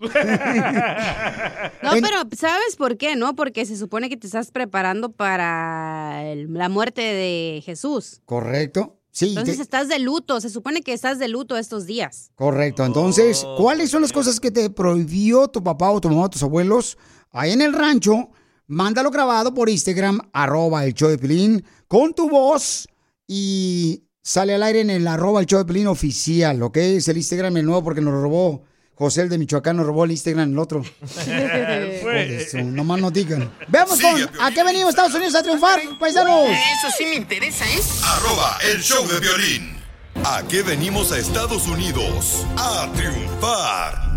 [1.82, 3.16] No, pero ¿sabes por qué?
[3.16, 8.20] No, porque se supone que te estás preparando para el- la muerte de Jesús.
[8.24, 8.98] Correcto.
[9.14, 12.30] Sí, Entonces te- estás de luto, se supone que estás de luto estos días.
[12.34, 12.84] correcto.
[12.84, 16.42] Entonces, ¿cuáles son las cosas que te prohibió tu papá o tu mamá o tus
[16.42, 16.96] abuelos
[17.30, 18.30] ahí en el rancho?
[18.66, 22.88] Mándalo grabado por Instagram, arroba el show de Pilín, con tu voz
[23.26, 26.76] y sale al aire en el arroba el show de Pilín oficial, ¿ok?
[26.78, 28.62] Es el Instagram el nuevo porque nos lo robó.
[28.94, 30.82] José el de Michoacán nos robó el Instagram el otro.
[32.14, 33.50] Eso, nomás no digan.
[33.68, 36.48] Veamos con a qué venimos Estados Unidos a triunfar, paisanos.
[36.50, 37.80] Eso sí me interesa, ¿eh?
[38.04, 39.76] Arroba el show de violín.
[40.24, 42.46] ¿A qué venimos a Estados Unidos?
[42.56, 44.12] A triunfar.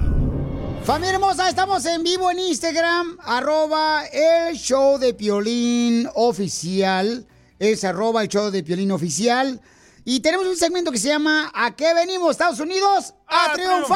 [0.84, 7.26] Familia hermosa, estamos en vivo en Instagram, arroba el show de Piolín oficial.
[7.58, 9.60] Es arroba el show de Piolín oficial.
[10.08, 13.16] Y tenemos un segmento que se llama ¿A qué venimos, Estados Unidos?
[13.26, 13.96] ¡A, triunfar!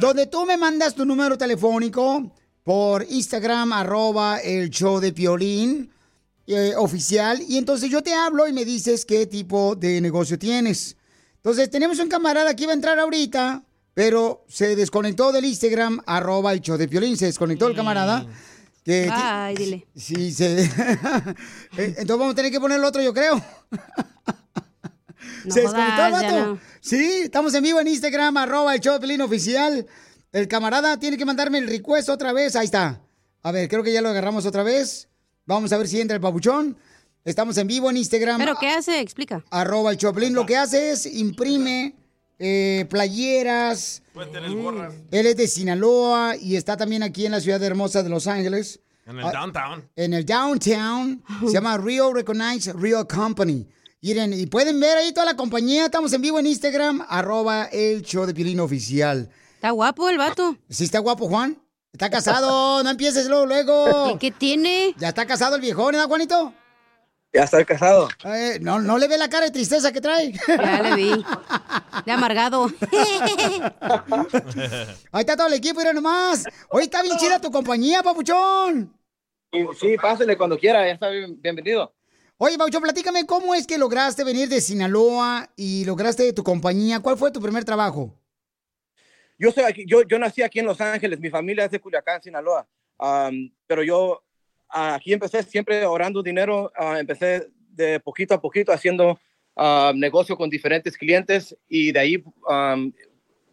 [0.00, 2.32] Donde tú me mandas tu número telefónico
[2.64, 5.88] por Instagram, arroba el show de Piolín
[6.48, 7.40] eh, oficial.
[7.46, 10.96] Y entonces yo te hablo y me dices qué tipo de negocio tienes.
[11.36, 13.62] Entonces tenemos un camarada que iba a entrar ahorita,
[13.94, 17.16] pero se desconectó del Instagram, arroba el show de Piolín.
[17.16, 18.26] Se desconectó el camarada.
[18.84, 19.86] Que, Ay, dile.
[19.94, 20.62] Sí, se...
[21.76, 23.42] Eh, Entonces vamos a tener que poner el otro, yo creo.
[25.44, 26.46] No se desconectó el vato.
[26.46, 26.58] no.
[26.80, 29.86] Sí, estamos en vivo en Instagram, arroba el show de oficial.
[30.32, 32.56] El camarada tiene que mandarme el request otra vez.
[32.56, 33.00] Ahí está.
[33.42, 35.08] A ver, creo que ya lo agarramos otra vez.
[35.46, 36.76] Vamos a ver si entra el papuchón.
[37.24, 38.38] Estamos en vivo en Instagram.
[38.38, 39.00] ¿Pero qué hace?
[39.00, 39.44] Explica.
[39.50, 40.32] Arroba el Choplin.
[40.32, 41.94] Lo que hace es imprime
[42.40, 44.02] eh, playeras.
[44.12, 44.94] Pues tenés gorras.
[45.10, 48.80] Él es de Sinaloa y está también aquí en la ciudad hermosa de Los Ángeles.
[49.06, 49.88] En el Ah, downtown.
[49.96, 51.22] En el downtown.
[51.46, 53.66] Se llama Real Recognize Real Company.
[54.02, 55.84] Miren, y pueden ver ahí toda la compañía.
[55.84, 57.04] Estamos en vivo en Instagram.
[57.08, 59.28] Arroba el show de Piolín oficial.
[59.56, 60.56] Está guapo el vato.
[60.70, 61.58] ¿Sí está guapo, Juan?
[61.92, 62.82] Está casado.
[62.82, 64.12] no empieces luego, luego.
[64.14, 64.94] ¿Y qué tiene?
[64.96, 66.54] Ya está casado el viejón, ¿verdad, Juanito?
[67.32, 68.08] Ya estoy casado.
[68.24, 70.32] Eh, no, no le ve la cara de tristeza que trae.
[70.48, 71.24] Ya le vi.
[72.04, 72.66] De amargado.
[75.12, 76.44] Ahí está todo el equipo, mira nomás.
[76.70, 78.92] Hoy está bien chida tu compañía, papuchón.
[79.80, 81.92] Sí, pásele cuando quiera, ya está bien- bienvenido.
[82.42, 87.00] Oye, Papuchón, platícame cómo es que lograste venir de Sinaloa y lograste tu compañía.
[87.00, 88.14] ¿Cuál fue tu primer trabajo?
[89.38, 92.22] Yo soy aquí, yo, yo nací aquí en Los Ángeles, mi familia es de Culiacán,
[92.22, 92.66] Sinaloa.
[93.66, 94.22] Pero yo
[94.70, 99.18] aquí empecé siempre ahorrando dinero, ah, empecé de poquito a poquito haciendo
[99.56, 102.92] ah, negocio con diferentes clientes y de ahí am,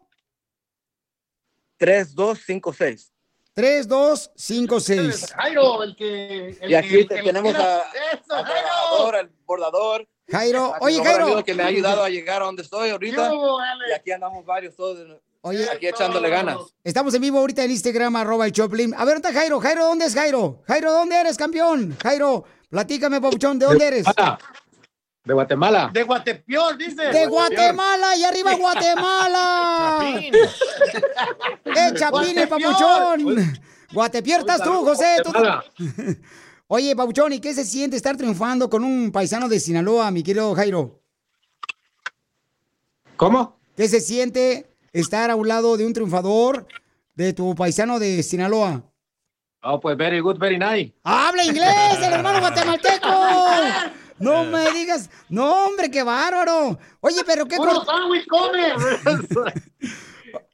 [1.77, 3.11] 3256.
[3.53, 5.33] 3256.
[5.33, 6.57] Jairo, el que.
[6.61, 7.81] el Y aquí que- te- el tenemos que- a-
[8.13, 9.17] Eso, al Jairo.
[9.17, 10.07] al bordador.
[10.29, 11.23] Jairo, a oye, Jairo.
[11.25, 13.29] amigo que me ha ayudado a llegar a donde estoy ahorita.
[13.31, 13.57] Yo.
[13.89, 14.99] Y aquí andamos varios todos.
[15.41, 16.57] Oye, aquí echándole ganas.
[16.83, 18.93] Estamos en vivo ahorita en Instagram, arroba el Choplin.
[18.93, 19.59] A ver, ¿dónde está Jairo?
[19.61, 20.61] Jairo, ¿dónde es Jairo?
[20.67, 21.95] Jairo, ¿dónde eres, campeón?
[22.03, 24.05] Jairo, platícame, papuchón, ¿de dónde eres?
[25.27, 25.89] De Guatemala.
[25.93, 27.03] De Guatepeor, dice.
[27.09, 29.99] De Guatemala y arriba Guatemala.
[31.65, 33.59] ¡Eh, Chapín, el papuchón!
[33.91, 35.17] Guatepeor estás tú, José.
[35.21, 35.33] tú-.
[36.67, 40.55] Oye, papuchón, ¿y qué se siente estar triunfando con un paisano de Sinaloa, mi querido
[40.55, 41.01] Jairo?
[43.17, 43.59] ¿Cómo?
[43.75, 46.67] ¿Qué se siente estar a un lado de un triunfador
[47.15, 48.81] de tu paisano de Sinaloa?
[49.61, 50.93] Oh, pues very good, very nice.
[51.03, 53.09] ¡Habla inglés, el hermano guatemalteco!
[54.19, 56.77] No me digas, no hombre, qué bárbaro.
[57.01, 58.73] Oye, pero qué Puro sándwich come.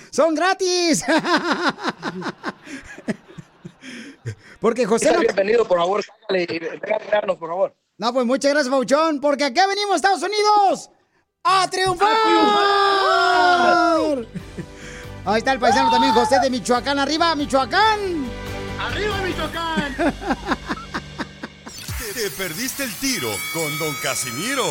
[0.10, 1.04] ¡Son gratis!
[4.60, 5.22] Porque José Está no...
[5.22, 6.02] bienvenido, por favor.
[6.28, 7.74] cállale y venga a mirarnos, por favor.
[7.98, 10.88] No, pues muchas gracias, Pauchón, porque acá venimos, Estados Unidos,
[11.44, 12.16] a triunfar.
[15.30, 16.98] Ahí está el paisano también, José de Michoacán.
[16.98, 18.00] Arriba, Michoacán.
[18.80, 19.94] Arriba, Michoacán.
[22.14, 24.64] Te perdiste el tiro con Don Casimiro.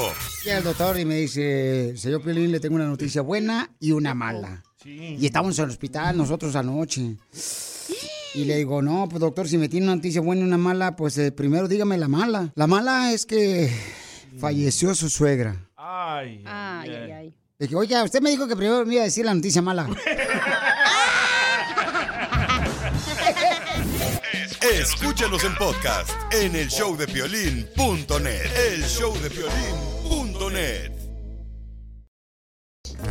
[0.44, 4.14] Llega el doctor y me dice, señor Piolín, le tengo una noticia buena y una
[4.14, 4.62] mala.
[4.84, 7.16] Y estamos en el hospital nosotros anoche.
[8.36, 10.98] Y le digo, no, pues doctor, si me tiene una noticia buena y una mala,
[10.98, 12.52] pues eh, primero dígame la mala.
[12.56, 13.74] La mala es que
[14.38, 15.70] falleció su suegra.
[15.78, 16.44] Ay.
[16.46, 17.36] Ay, ay, ay.
[17.60, 19.86] Le dije, oiga, usted me dijo que primero me iba a decir la noticia mala.
[24.62, 28.46] Escúchanos en podcast en el showdepiolín.net.
[28.72, 30.92] El showdepiolín.net.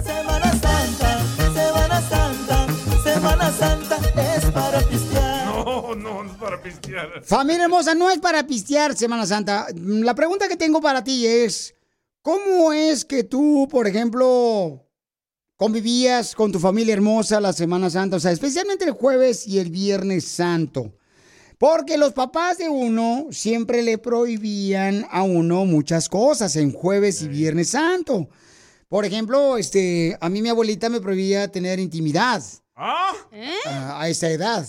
[0.03, 2.67] Semana Santa, Semana Santa,
[3.05, 3.99] Semana Santa
[4.35, 5.45] es para pistear.
[5.45, 7.23] No, no, no es para pistear.
[7.23, 9.67] Familia hermosa, no es para pistear Semana Santa.
[9.75, 11.75] La pregunta que tengo para ti es,
[12.29, 14.87] ¿cómo es que tú, por ejemplo,
[15.57, 18.17] convivías con tu familia hermosa la Semana Santa?
[18.17, 20.93] O sea, especialmente el jueves y el viernes santo.
[21.57, 27.29] Porque los papás de uno siempre le prohibían a uno muchas cosas en jueves y
[27.29, 28.29] viernes santo.
[28.91, 32.43] Por ejemplo, este, a mí mi abuelita me prohibía tener intimidad
[32.77, 33.15] ¿Ah?
[33.65, 34.67] a, a esa edad.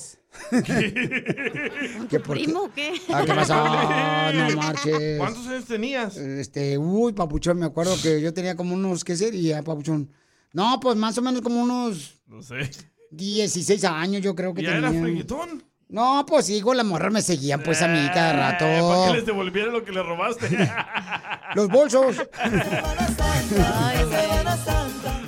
[2.09, 2.43] ¿Qué por qué?
[2.43, 2.93] ¿Primo o qué?
[3.09, 3.53] Ah, ¿qué pasó?
[4.49, 5.17] No marches.
[5.17, 6.17] ¿Cuántos años tenías?
[6.17, 10.11] Este, uy, papuchón, me acuerdo que yo tenía como unos, ¿qué sería, papuchón?
[10.53, 12.69] No, pues más o menos como unos No sé.
[13.11, 14.89] 16 años yo creo que ¿Ya tenía.
[14.89, 15.63] era freguetón?
[15.89, 18.63] No, pues sí, con las morras me seguían pues a mí cada rato.
[18.63, 20.47] Eh, ¿Para que les devolviera lo que le robaste?
[21.55, 22.15] Los bolsos.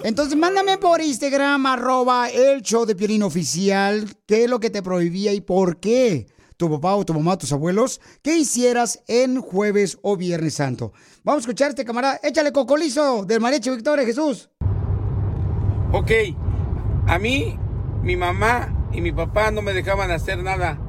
[0.04, 4.84] Entonces, mándame por Instagram, arroba el show de Piolín Oficial, qué es lo que te
[4.84, 9.98] prohibía y por qué tu papá o tu mamá, tus abuelos, que hicieras en jueves
[10.04, 10.94] o viernes santo.
[11.24, 12.20] Vamos a escuchar este camarada.
[12.22, 14.52] Échale cocolizo del mariachi Victoria Jesús.
[15.92, 16.12] Ok,
[17.08, 17.58] a mí,
[18.04, 20.80] mi mamá y mi papá no me dejaban hacer nada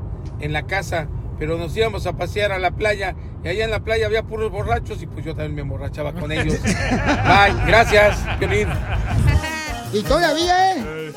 [0.41, 3.83] en la casa, pero nos íbamos a pasear a la playa y allá en la
[3.83, 6.61] playa había puros borrachos y pues yo también me emborrachaba con ellos.
[6.63, 8.69] Bye, gracias, Piolín.
[9.93, 11.13] Y todavía, ¿eh?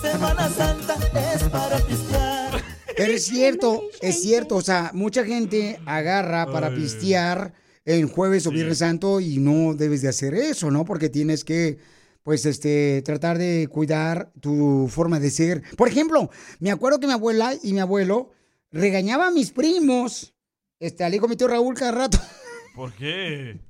[0.00, 0.96] Semana Santa
[1.34, 2.62] es para pistear.
[2.96, 4.56] Pero es cierto, es cierto.
[4.56, 7.52] O sea, mucha gente agarra para pistear
[7.84, 10.84] en jueves o viernes santo y no debes de hacer eso, ¿no?
[10.84, 11.78] Porque tienes que,
[12.24, 15.62] pues, este, tratar de cuidar tu forma de ser.
[15.76, 18.32] Por ejemplo, me acuerdo que mi abuela y mi abuelo
[18.72, 20.34] regañaban a mis primos,
[20.80, 22.18] este, al hijo de mi tío Raúl cada rato.
[22.74, 23.60] ¿Por qué?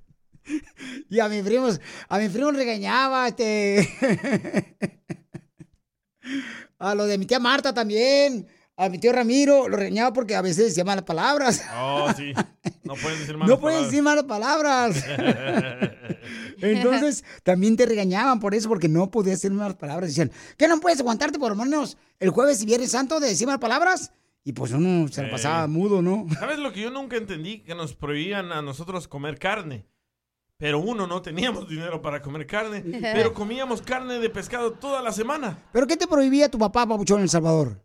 [1.11, 3.89] Y a mis primos, a mis primos regañaba, este.
[6.79, 8.47] a lo de mi tía Marta también.
[8.77, 11.63] A mi tío Ramiro lo regañaba porque a veces decía malas palabras.
[11.77, 12.33] Oh, sí.
[12.85, 15.03] No puedes decir malas No puedes decir malas palabras.
[16.61, 20.11] Entonces, también te regañaban por eso, porque no podías decir malas palabras.
[20.11, 23.47] Decían, ¿qué no puedes aguantarte por lo menos el jueves y viernes santo de decir
[23.47, 24.13] malas palabras?
[24.45, 25.29] Y pues uno se Eh.
[25.31, 26.27] pasaba mudo, ¿no?
[26.39, 27.61] ¿Sabes lo que yo nunca entendí?
[27.61, 29.87] Que nos prohibían a nosotros comer carne.
[30.59, 32.83] Pero uno, no teníamos dinero para comer carne,
[33.15, 35.59] pero comíamos carne de pescado toda la semana.
[35.73, 37.83] ¿Pero qué te prohibía tu papá, papuchón, en El Salvador?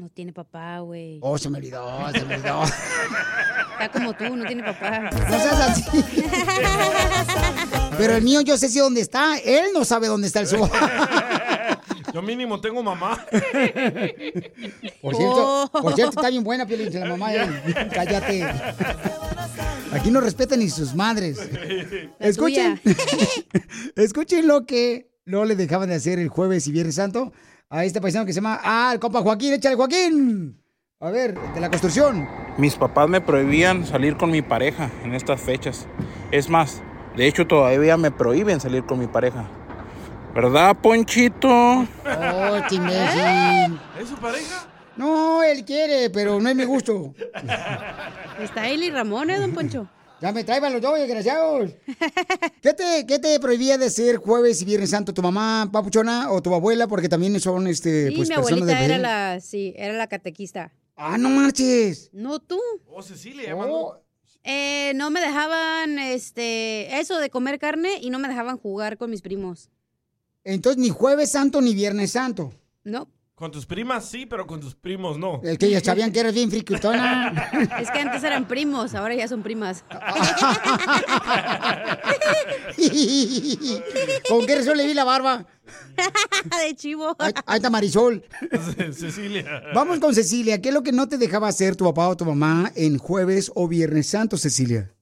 [0.00, 1.18] No tiene papá, güey.
[1.20, 2.62] Oh, se me olvidó, se me olvidó.
[3.72, 5.10] Está como tú, no tiene papá.
[5.10, 5.82] No seas así.
[7.98, 9.36] Pero el mío yo sé si dónde está.
[9.36, 10.70] Él no sabe dónde está el suyo.
[12.14, 13.24] Yo mínimo tengo mamá.
[15.00, 17.32] Por cierto, por cierto, está bien buena, Piolín, la mamá.
[17.34, 17.88] eh.
[17.94, 18.44] Cállate.
[19.92, 21.38] Aquí no respetan ni sus madres.
[22.18, 22.80] Escuchen.
[23.94, 27.32] Escuchen lo que no le dejaban de hacer el jueves y viernes santo
[27.70, 28.60] a este paisano que se llama.
[28.62, 30.60] Ah, el compa Joaquín, échale Joaquín.
[30.98, 32.28] A ver, de la construcción.
[32.58, 35.86] Mis papás me prohibían salir con mi pareja en estas fechas.
[36.30, 36.82] Es más,
[37.16, 39.48] de hecho todavía me prohíben salir con mi pareja.
[40.34, 41.48] ¿Verdad, Ponchito?
[41.48, 41.86] Oh,
[42.56, 43.80] este imbécil.
[43.98, 44.66] ¿Es su pareja?
[44.96, 47.14] No, él quiere, pero no es mi gusto.
[48.40, 49.88] Está él y Ramón, ¿eh, don Poncho?
[50.20, 51.70] Ya me traigan los dos, desgraciados.
[52.62, 55.14] ¿Qué te, ¿Qué te prohibía de ser jueves y viernes santo?
[55.14, 56.86] ¿Tu mamá, papuchona, o tu abuela?
[56.86, 59.00] Porque también son este, Sí, pues, mi personas de abuelita era fe.
[59.00, 60.72] la, sí, era la catequista.
[60.96, 62.10] Ah, no marches.
[62.12, 62.60] No tú.
[62.86, 64.02] Oh, Cecilia, llamando.
[64.44, 69.10] Eh, no me dejaban, este, eso de comer carne y no me dejaban jugar con
[69.10, 69.70] mis primos.
[70.44, 72.52] Entonces, ni jueves santo ni viernes santo.
[72.84, 73.08] No.
[73.40, 75.40] Con tus primas sí, pero con tus primos no.
[75.42, 77.48] El que ellas sabían que eres bien friquitona.
[77.80, 79.82] Es que antes eran primos, ahora ya son primas.
[84.28, 85.46] ¿Con qué razón le vi la barba?
[86.68, 87.16] de chivo.
[87.18, 88.22] Ahí, ahí está Marisol.
[88.92, 89.62] Cecilia.
[89.74, 90.60] Vamos con Cecilia.
[90.60, 93.50] ¿Qué es lo que no te dejaba hacer tu papá o tu mamá en jueves
[93.54, 94.92] o viernes santo, Cecilia?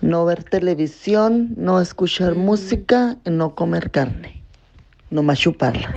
[0.00, 4.41] No ver televisión, no escuchar música y no comer carne.
[5.12, 5.94] Nomás chuparla.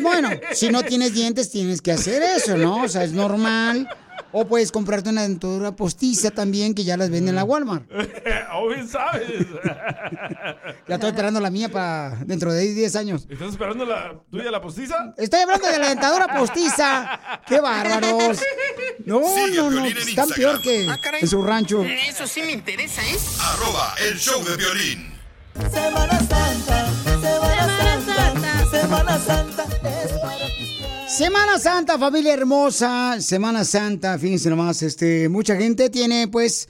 [0.00, 2.82] Bueno, si no tienes dientes, tienes que hacer eso, ¿no?
[2.82, 3.88] O sea, es normal.
[4.36, 7.84] O puedes comprarte una dentadura postiza también, que ya las venden en la Walmart.
[8.54, 9.22] oh, bien sabes.
[10.88, 13.26] Ya estoy esperando la mía para dentro de 10 años.
[13.30, 15.14] ¿Estás esperando la tuya, la postiza?
[15.16, 17.40] Estoy hablando de la dentadura postiza.
[17.46, 18.38] ¡Qué bárbaros!
[19.06, 19.86] No, Sigue no, no.
[19.86, 21.82] Están peor que Ah, en su rancho.
[21.84, 23.16] Eso sí me interesa, ¿eh?
[23.40, 25.13] Arroba el show de violín.
[25.54, 33.20] Semana Santa, Semana Santa, Semana Santa es para Semana Santa, familia hermosa.
[33.20, 36.68] Semana Santa, fíjense nomás, este, mucha gente tiene, pues,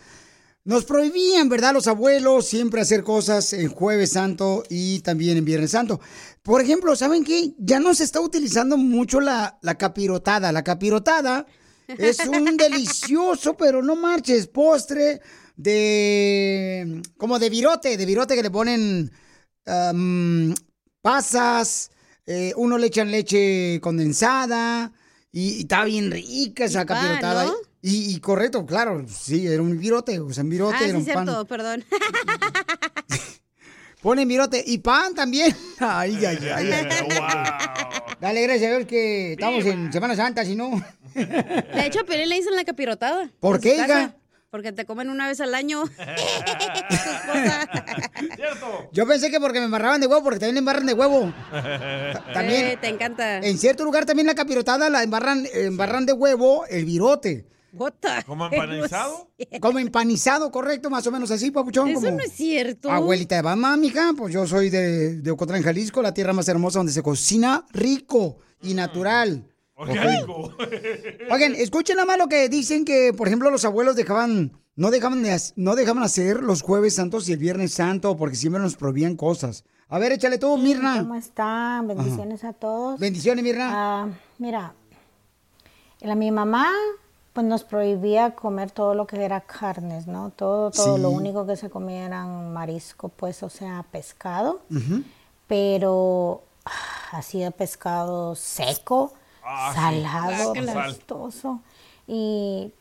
[0.65, 1.73] nos prohibían, ¿verdad?
[1.73, 6.01] Los abuelos siempre hacer cosas en Jueves Santo y también en Viernes Santo.
[6.43, 7.55] Por ejemplo, ¿saben qué?
[7.59, 10.53] Ya no se está utilizando mucho la, la capirotada.
[10.53, 11.47] La capirotada
[11.89, 15.23] es un delicioso, pero no marches, postre
[15.57, 19.11] de, como de virote, de virote que le ponen
[21.03, 21.91] pasas,
[22.27, 24.93] eh, uno le echan leche condensada
[25.31, 27.45] y, y está bien rica esa capirotada.
[27.47, 27.55] ¿no?
[27.83, 30.97] Y, y correcto, claro, sí, era un virote, o sea, un virote ah, era sí,
[30.97, 31.27] un pan.
[31.27, 31.85] cierto, perdón.
[34.01, 35.55] Ponen virote y pan también.
[35.79, 36.73] Ay, ay, ay.
[36.73, 36.89] ay.
[38.21, 40.83] Dale, gracias a Dios que estamos en Semana Santa, si no.
[41.15, 43.31] De hecho, a Pelín le dicen la capirotada.
[43.41, 44.17] ¿Por en qué, hija?
[44.55, 45.83] Porque te comen una vez al año.
[48.93, 51.35] Yo pensé que porque me embarraban de huevo, porque también embarran de huevo.
[52.33, 52.67] También.
[52.67, 53.39] Eh, te encanta.
[53.39, 57.49] En cierto lugar también la capirotada la embarran, embarran de huevo el virote.
[58.27, 59.29] ¿Como empanizado?
[59.61, 61.89] Como empanizado, correcto, más o menos así, papuchón.
[61.89, 62.93] Eso como no es cierto.
[62.93, 66.79] Abuelita de mamá, mija, pues yo soy de, de Ocotlán, Jalisco, la tierra más hermosa
[66.79, 69.49] donde se cocina rico y natural.
[69.77, 70.53] Orgánico.
[71.31, 75.23] Oigan, escuchen nada más lo que dicen que, por ejemplo, los abuelos dejaban, no dejaban,
[75.23, 79.17] de no dejaban hacer los jueves santos y el viernes santo porque siempre nos prohibían
[79.17, 79.65] cosas.
[79.89, 80.99] A ver, échale tú, Mirna.
[81.01, 81.87] ¿Cómo están?
[81.89, 82.99] Bendiciones a todos.
[83.01, 83.71] Bendiciones, Mirna.
[83.73, 84.09] Ah,
[84.39, 84.75] mira,
[86.01, 86.69] la, mi mamá
[87.33, 90.31] pues nos prohibía comer todo lo que era carnes, ¿no?
[90.31, 91.03] Todo, todo, Sí.
[91.03, 94.63] lo único que se comía eran marisco, pues, o sea, pescado.
[95.49, 99.13] Pero ah, hacía pescado seco,
[99.45, 99.81] Ah, sí.
[99.81, 101.61] salado, apestoso.
[102.07, 102.73] Y,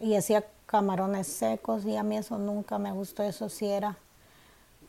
[0.00, 3.96] y hacía camarones secos y a mí eso nunca me gustó, eso sí era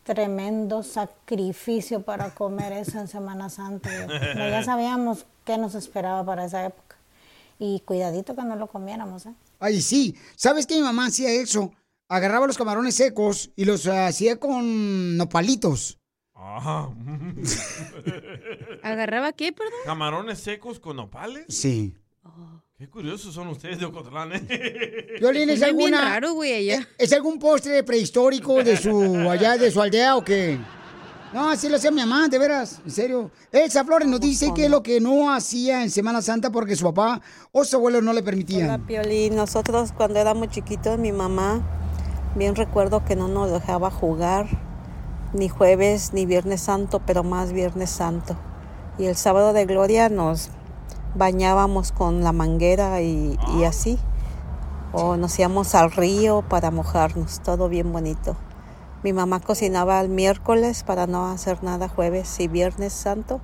[0.04, 3.90] tremendo sacrificio para comer eso en Semana Santa.
[4.08, 6.96] Pero ya sabíamos qué nos esperaba para esa época.
[7.60, 9.34] Y cuidadito que no lo comiéramos, ¿eh?
[9.60, 10.16] Ay, sí.
[10.36, 11.72] ¿Sabes que mi mamá hacía eso?
[12.08, 15.98] Agarraba los camarones secos y los hacía con nopalitos.
[16.42, 16.90] Ajá.
[18.84, 19.74] ¿Agarraba qué, perdón?
[19.86, 21.46] ¿Camarones secos con nopales?
[21.50, 21.94] Sí.
[22.78, 25.08] Qué curiosos son ustedes de Ocotlán, ¿eh?
[25.20, 26.88] Violín, ¿es bien alguna, raro, güey, allá.
[26.98, 30.58] ¿Es, es algún postre prehistórico de su, allá de su aldea o qué?
[31.34, 33.32] No, así lo hacía mi mamá, de veras, en serio.
[33.52, 36.86] Elsa Flores nos dice que es lo que no hacía en Semana Santa porque su
[36.86, 37.22] papá
[37.52, 38.70] o su abuelo no le permitían.
[38.70, 39.36] Hola, Piolín.
[39.36, 41.62] Nosotros cuando éramos chiquitos, mi mamá
[42.36, 44.48] Bien recuerdo que no nos dejaba jugar
[45.34, 48.36] ni jueves ni viernes santo, pero más viernes santo.
[48.98, 50.50] Y el sábado de gloria nos
[51.16, 53.98] bañábamos con la manguera y, y así.
[54.92, 58.36] O nos íbamos al río para mojarnos, todo bien bonito.
[59.04, 63.40] Mi mamá cocinaba el miércoles para no hacer nada jueves y viernes santo.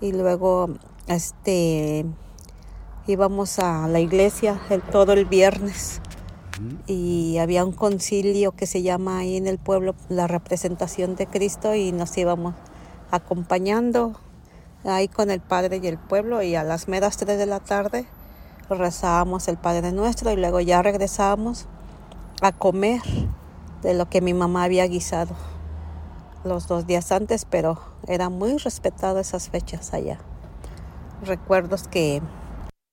[0.00, 0.68] Y luego
[1.06, 2.04] este
[3.06, 6.00] íbamos a la iglesia el, todo el viernes.
[6.86, 11.74] Y había un concilio que se llama ahí en el pueblo la representación de Cristo
[11.74, 12.54] y nos íbamos
[13.10, 14.18] acompañando
[14.84, 18.06] ahí con el Padre y el pueblo y a las meras 3 de la tarde
[18.68, 21.66] rezábamos el Padre Nuestro y luego ya regresábamos
[22.40, 23.00] a comer
[23.82, 25.34] de lo que mi mamá había guisado
[26.44, 30.18] los dos días antes, pero era muy respetado esas fechas allá.
[31.22, 32.20] Recuerdos que...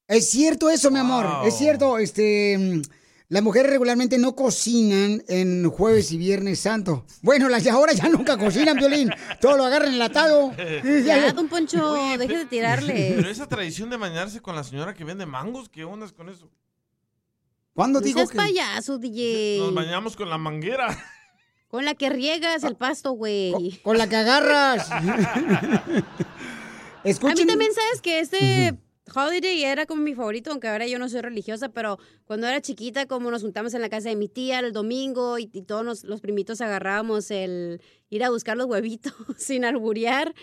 [0.07, 1.25] Es cierto eso, mi amor.
[1.45, 2.81] Es cierto, este...
[3.31, 7.05] Las mujeres regularmente no cocinan en jueves y viernes santo.
[7.21, 9.09] Bueno, las de ahora ya nunca cocinan, Violín.
[9.39, 10.51] Todo lo agarran enlatado.
[11.05, 13.13] Ya, don Poncho, deje de tirarle.
[13.15, 16.27] Pero esa tradición de bañarse con la señora que vende mangos, ¿qué onda es con
[16.27, 16.49] eso?
[17.73, 19.59] ¿Cuándo No digo seas que- payaso, DJ.
[19.59, 20.89] Nos bañamos con la manguera.
[21.69, 23.79] Con la que riegas el pasto, güey.
[23.81, 24.91] Con la que agarras.
[24.91, 25.03] A
[27.03, 28.77] mí también sabes que este
[29.13, 33.05] holiday era como mi favorito, aunque ahora yo no soy religiosa, pero cuando era chiquita,
[33.07, 36.03] como nos juntamos en la casa de mi tía el domingo y, y todos nos-
[36.03, 40.33] los primitos agarrábamos el ir a buscar los huevitos sin alburear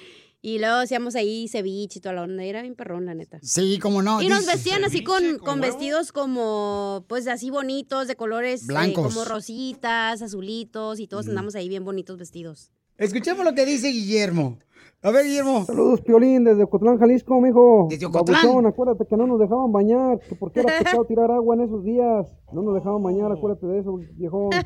[0.40, 2.44] y luego hacíamos ahí ceviche y toda la onda.
[2.44, 3.38] Era bien perrón, la neta.
[3.42, 4.22] Sí, como no.
[4.22, 9.12] y nos vestían así con, con vestidos como, pues así bonitos, de colores eh, Blancos.
[9.14, 12.70] como rositas, azulitos, y todos andamos ahí bien bonitos vestidos.
[12.98, 14.59] Escuchemos lo que dice Guillermo.
[15.01, 15.64] A ver, Guillermo.
[15.64, 17.86] Saludos, Piolín, desde Ocotlán, Jalisco, mijo.
[17.88, 18.42] Desde Ocotlán.
[18.42, 21.84] Babuchón, acuérdate que no nos dejaban bañar, que porque era pecado tirar agua en esos
[21.84, 22.26] días.
[22.53, 24.51] No nos dejaban bañar, acuérdate de eso, viejo.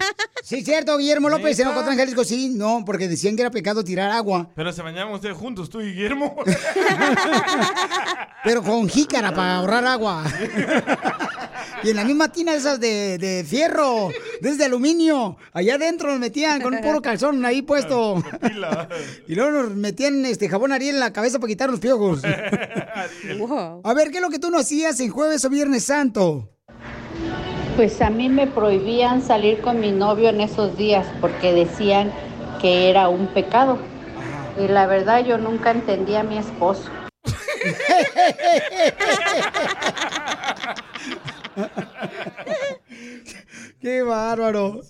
[0.44, 1.68] Sí, cierto, Guillermo López en.
[1.68, 2.24] Ocotlán, Jalisco.
[2.24, 4.50] Sí, no, porque decían que era pecado tirar agua.
[4.56, 6.34] Pero se bañaban ustedes juntos, tú y Guillermo.
[8.44, 10.24] Pero con jícara para ahorrar agua.
[11.84, 14.08] Y en la misma tina esas de, de fierro,
[14.40, 15.36] desde aluminio.
[15.52, 18.16] Allá adentro nos metían con un puro calzón ahí puesto.
[19.28, 22.22] Y luego nos metían este jabón Ariel en la cabeza para quitar los piojos.
[23.84, 26.48] A ver, ¿qué es lo que tú no hacías en jueves o viernes santo?
[27.76, 32.12] Pues a mí me prohibían salir con mi novio en esos días porque decían
[32.60, 33.78] que era un pecado.
[34.62, 36.90] Y la verdad yo nunca entendí a mi esposo.
[43.82, 44.80] ¡Qué bárbaro!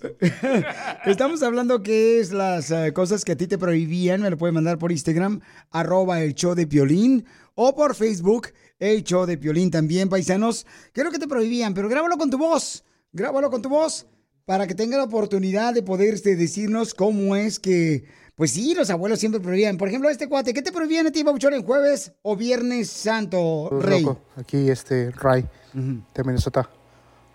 [1.07, 4.21] Estamos hablando que es las eh, cosas que a ti te prohibían.
[4.21, 5.41] Me lo pueden mandar por Instagram,
[5.71, 7.25] arroba el show de Piolín,
[7.55, 10.67] o por Facebook, el show de Piolín también, paisanos.
[10.93, 11.73] ¿Qué es lo que te prohibían?
[11.73, 12.83] Pero grábalo con tu voz.
[13.11, 14.05] Grábalo con tu voz
[14.45, 18.03] para que tenga la oportunidad de poder este, decirnos cómo es que,
[18.35, 19.77] pues sí, los abuelos siempre prohibían.
[19.77, 23.69] Por ejemplo, este cuate, ¿qué te prohibían a ti, Babuchón, en jueves o viernes santo,
[23.81, 24.03] rey?
[24.03, 26.69] Loco, Aquí, este, Ray, de Minnesota.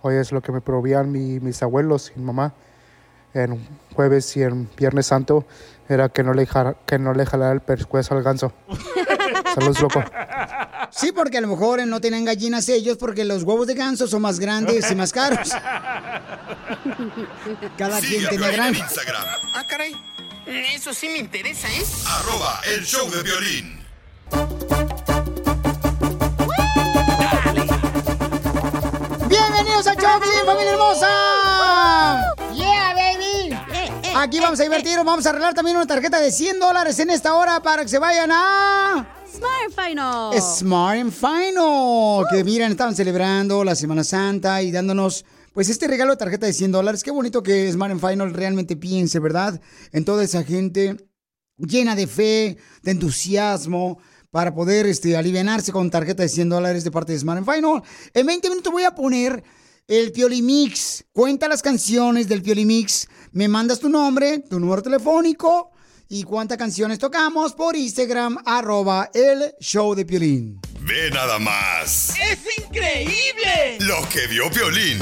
[0.03, 2.55] Hoy es lo que me prohibían mi- mis abuelos y mi mamá
[3.34, 5.44] en jueves y en viernes santo,
[5.88, 8.53] era que no le, jara- que no le jalara el pescuezo al ganso.
[9.55, 10.03] Saludos, loco.
[10.90, 14.22] Sí, porque a lo mejor no tienen gallinas ellos porque los huevos de ganso son
[14.22, 15.51] más grandes y más caros.
[17.76, 18.68] Cada quien tenía.
[18.70, 19.24] Instagram,
[19.55, 19.92] Ah, caray.
[20.74, 21.82] Eso sí me interesa, ¿eh?
[22.07, 23.78] arroba el show de violín.
[29.51, 31.09] Bienvenidos al show, Piolín, familia hermosa.
[32.53, 33.57] Yeah, baby.
[34.14, 37.34] Aquí vamos a divertirnos, vamos a arreglar también una tarjeta de 100 dólares en esta
[37.34, 39.09] hora para que se vayan a...
[39.26, 40.38] Smart Final.
[40.38, 42.26] Smart and Final.
[42.30, 45.24] Que miren, estaban celebrando la Semana Santa y dándonos,
[45.55, 47.03] pues, este regalo de tarjeta de 100 dólares.
[47.03, 49.59] Qué bonito que Smart and Final realmente piense, ¿verdad?
[49.92, 51.09] En toda esa gente
[51.57, 53.99] llena de fe, de entusiasmo,
[54.30, 57.82] para poder este, alivianarse con tarjeta de 100 dólares de parte de Smart and Final.
[58.14, 59.42] En 20 minutos voy a poner
[59.86, 61.04] el Piolimix.
[61.12, 63.08] Cuenta las canciones del Piolimix.
[63.32, 65.70] Me mandas tu nombre, tu número telefónico
[66.08, 70.60] y cuántas canciones tocamos por Instagram, arroba el show de Piolín.
[70.80, 73.78] Ve nada más ¡Es increíble!
[73.80, 74.98] lo que vio violín.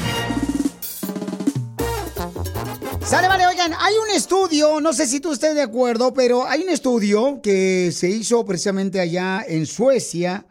[3.07, 6.65] Sale, vale, oigan, hay un estudio, no sé si tú estés de acuerdo, pero hay
[6.65, 10.45] un estudio que se hizo precisamente allá en Suecia,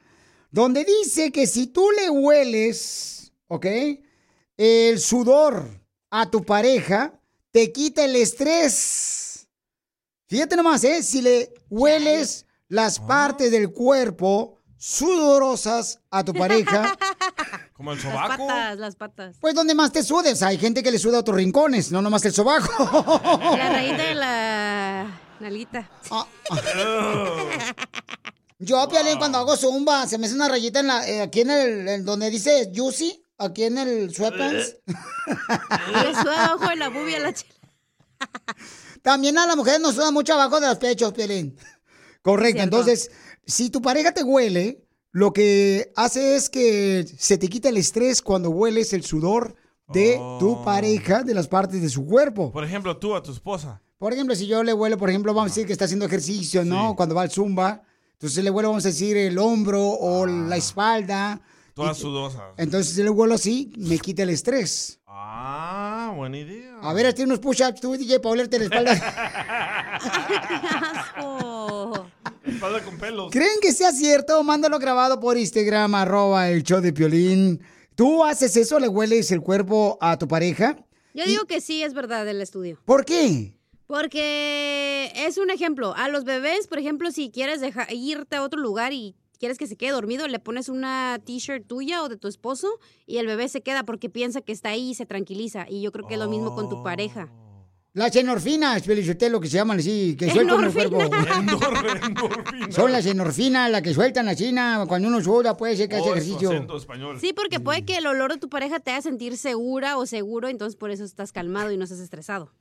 [0.51, 3.65] donde dice que si tú le hueles, ¿ok?
[4.55, 5.67] El sudor
[6.09, 7.19] a tu pareja,
[7.51, 9.49] te quita el estrés.
[10.27, 11.03] Fíjate nomás, ¿eh?
[11.03, 16.97] Si le hueles las partes del cuerpo sudorosas a tu pareja,
[17.75, 18.47] Como el Las sobaco.
[18.47, 19.35] patas, las patas.
[19.41, 20.41] Pues donde más te sudes.
[20.43, 22.71] Hay gente que le suda a otros rincones, no nomás el sobaco.
[23.57, 25.89] La rayita de la nalguita.
[26.09, 26.25] Ah,
[28.59, 31.49] Yo, Piolín, cuando hago zumba, se me hace una rayita en la, eh, aquí en
[31.49, 34.77] el, en donde dice Juicy, aquí en el sweatpants.
[34.87, 37.53] Le suda abajo de la bubia a la chela.
[39.01, 41.57] También a la mujer nos suda mucho abajo de los pechos, Piolín.
[42.21, 42.59] Correcto.
[42.61, 42.77] Cierto.
[42.77, 43.11] Entonces,
[43.45, 44.84] si tu pareja te huele,
[45.15, 49.55] lo que hace es que se te quita el estrés cuando hueles el sudor
[49.87, 52.51] de tu pareja, de las partes de su cuerpo.
[52.51, 53.81] Por ejemplo, tú a tu esposa.
[53.97, 56.65] Por ejemplo, si yo le huelo, por ejemplo, vamos a decir que está haciendo ejercicio,
[56.65, 56.97] ¿no?
[56.97, 57.81] Cuando va al zumba.
[58.11, 61.39] Entonces le huelo, vamos a decir, el hombro o la espalda.
[61.73, 62.41] Todas sudosas.
[62.57, 64.99] Entonces, si le huelo así, me quita el estrés.
[65.07, 66.77] Ah, buena idea.
[66.81, 68.91] A ver, hazte unos push-ups tú, DJ, para olerte la espalda.
[72.55, 73.31] Espalda con pelos.
[73.31, 74.41] ¿Creen que sea cierto?
[74.43, 77.61] Mándalo grabado por Instagram, arroba el show de Piolín.
[77.95, 78.79] ¿Tú haces eso?
[78.79, 80.77] ¿Le hueles el cuerpo a tu pareja?
[81.13, 82.79] Yo digo que sí, es verdad el estudio.
[82.85, 83.53] ¿Por qué?
[83.87, 85.93] Porque es un ejemplo.
[85.95, 89.67] A los bebés, por ejemplo, si quieres dejar, irte a otro lugar y quieres que
[89.67, 93.47] se quede dormido, le pones una t-shirt tuya o de tu esposo y el bebé
[93.47, 95.65] se queda porque piensa que está ahí y se tranquiliza.
[95.69, 97.29] Y yo creo que es lo mismo con tu pareja.
[97.95, 100.99] Las enorfinas, lo que se llaman así, que sueltan el cuerpo.
[102.69, 106.09] Son las enorfinas, las que sueltan la china cuando uno suda, puede ser que hace
[106.09, 106.67] Oh, ejercicio.
[107.21, 110.49] Sí, porque puede que el olor de tu pareja te haga sentir segura o seguro,
[110.49, 112.51] entonces por eso estás calmado y no estás estresado.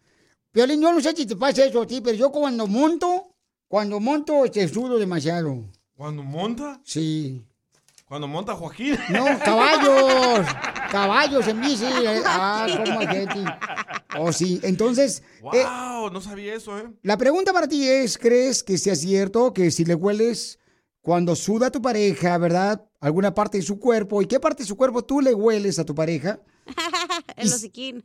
[0.52, 3.34] Piolín, yo no sé si te pasa eso a ti, pero yo cuando monto,
[3.66, 5.64] cuando monto, te sudo demasiado.
[5.96, 6.80] ¿Cuando monta?
[6.84, 7.42] Sí.
[8.06, 8.98] Cuando monta Joaquín.
[9.10, 10.46] No, caballos.
[10.90, 11.84] caballos en bici.
[11.86, 12.22] eh.
[12.26, 13.44] Ah, cómo hay gente.
[14.18, 14.60] Oh, sí.
[14.62, 16.90] Entonces, eh, Wow, no sabía eso, ¿eh?
[17.02, 20.58] la pregunta para ti es, ¿crees que sea cierto que si le hueles
[21.00, 22.84] cuando suda a tu pareja, verdad?
[23.00, 24.22] Alguna parte de su cuerpo.
[24.22, 26.40] ¿Y qué parte de su cuerpo tú le hueles a tu pareja?
[27.36, 28.02] El hociquín.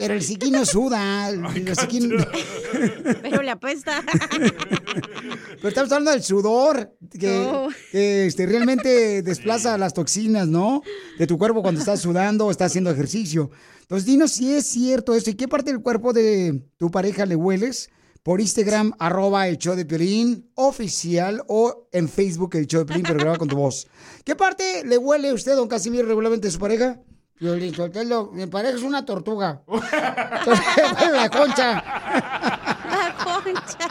[0.00, 1.28] Pero el siquín no suda.
[1.28, 1.42] El
[3.22, 4.02] Pero le apesta.
[4.30, 7.68] Pero estamos hablando del sudor, que, No.
[7.92, 10.82] que, este, realmente desplaza las toxinas, ¿no?
[11.18, 13.50] De tu cuerpo cuando estás sudando o estás haciendo ejercicio.
[13.82, 15.28] Entonces, dinos si es cierto eso.
[15.28, 17.90] ¿Y qué parte del cuerpo de tu pareja le hueles?
[18.22, 23.04] Por Instagram, arroba el show de Piolín oficial o en Facebook el show de Piolín,
[23.06, 23.86] pero graba con tu voz.
[24.24, 27.00] ¿Qué parte le huele a usted, don Casimiro, regularmente a su pareja?
[27.40, 29.62] Piolín, Sotelo, mi pareja es una tortuga.
[29.66, 30.66] Entonces,
[31.10, 31.72] la concha.
[31.72, 33.88] La concha.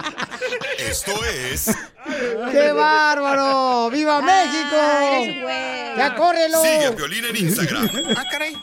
[0.77, 1.75] Esto es
[2.51, 3.89] ¡Qué bárbaro!
[3.89, 5.49] ¡Viva México!
[5.97, 6.61] ¡Ya córrelo!
[6.61, 7.89] Sigue a Piolín en Instagram.
[8.15, 8.55] Ah, caray.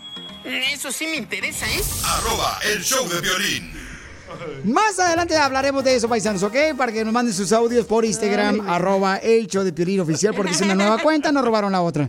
[0.45, 1.83] Eso sí me interesa, ¿eh?
[2.05, 3.73] Arroba el show de violín.
[4.63, 6.55] Más adelante hablaremos de eso, paisanos, ¿ok?
[6.77, 10.53] Para que nos manden sus audios por Instagram, arroba el show de Piolín oficial, porque
[10.53, 12.09] es una nueva cuenta, nos robaron la otra.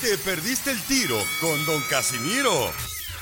[0.00, 2.70] Te, te perdiste el tiro con Don Casimiro.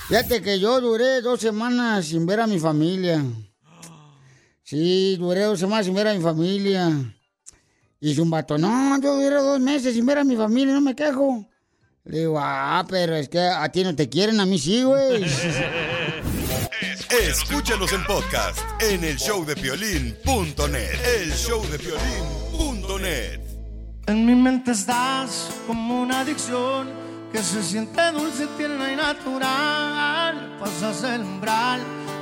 [0.08, 3.22] Fíjate que yo duré dos semanas sin ver a mi familia.
[4.62, 6.90] Sí, duré dos semanas sin ver a mi familia.
[8.00, 10.94] Y un vato, no, yo duré dos meses sin ver a mi familia, no me
[10.94, 11.48] quejo.
[12.04, 15.24] Le digo, ah, pero es que a ti no te quieren, a mí sí, güey.
[17.22, 21.20] Escúchanos en podcast en el showdepiolín.net.
[21.20, 23.55] El showdepiolín.net.
[24.06, 26.88] En mi mente estás como una adicción
[27.32, 30.56] que se siente dulce, tierna y natural.
[30.60, 31.80] Pasas el umbral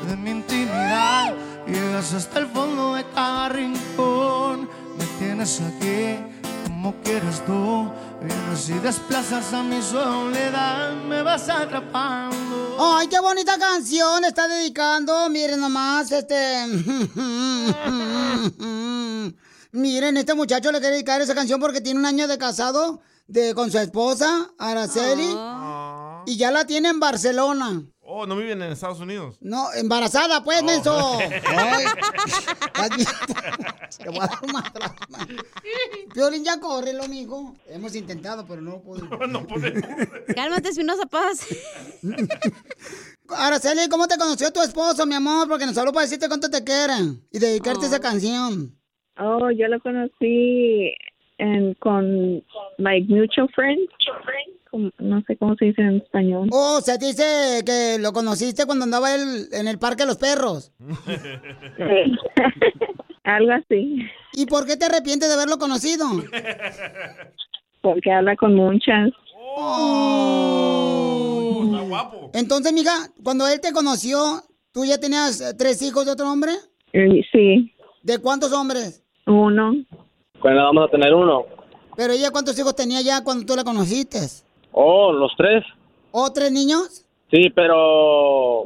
[0.08, 1.34] de mi intimidad,
[1.66, 4.68] llegas hasta el fondo de cada rincón.
[4.96, 6.16] Me tienes aquí
[6.64, 12.76] como quieres tú, vienes y desplazas a mi soledad, me vas atrapando.
[12.78, 15.30] Ay, qué bonita canción está dedicando.
[15.30, 16.66] Miren nomás, este.
[19.74, 23.54] Miren, este muchacho le quiere dedicar esa canción porque tiene un año de casado de,
[23.54, 25.28] con su esposa, Araceli.
[26.26, 27.82] Y ya la tiene en Barcelona.
[28.06, 29.36] Oh, no viven en Estados Unidos.
[29.40, 31.18] No, embarazada, pues, menso.
[31.20, 33.08] Estás bien-
[33.98, 34.96] Te voy a dar.
[36.12, 37.56] Piolín, ya córrelo, mijo.
[37.66, 39.18] Hemos intentado, pero no podemos.
[40.36, 41.40] Cálmate, Espinosa Paz.
[43.28, 45.48] Araceli, ¿cómo te conoció tu esposo, mi amor?
[45.48, 48.78] Porque nos habló para decirte cuánto te quieren y dedicarte esa canción.
[49.18, 50.92] Oh, yo lo conocí
[51.38, 52.42] en, con
[52.78, 53.90] like mutual friends.
[54.70, 56.48] Como- No sé cómo se dice en español.
[56.52, 60.72] Oh, te dice que lo conociste cuando andaba él en el Parque de los Perros.
[63.24, 63.98] Algo así.
[64.32, 66.06] ¿Y por qué te arrepientes de haberlo conocido?
[67.80, 69.10] Porque habla con muchas.
[69.56, 69.90] Oh.
[72.34, 72.92] Entonces, mija,
[73.22, 74.42] cuando él te conoció,
[74.72, 76.52] ¿tú ya tenías tres hijos de otro hombre?
[76.92, 77.70] Eh, Sí,
[78.02, 79.03] ¿De cuántos hombres?
[79.26, 79.74] Uno.
[80.40, 81.44] Cuando vamos a tener uno.
[81.96, 84.18] Pero ella, ¿cuántos hijos tenía ya cuando tú la conociste?
[84.72, 85.64] Oh, los tres.
[86.10, 87.04] ¿O tres niños?
[87.30, 88.64] Sí, pero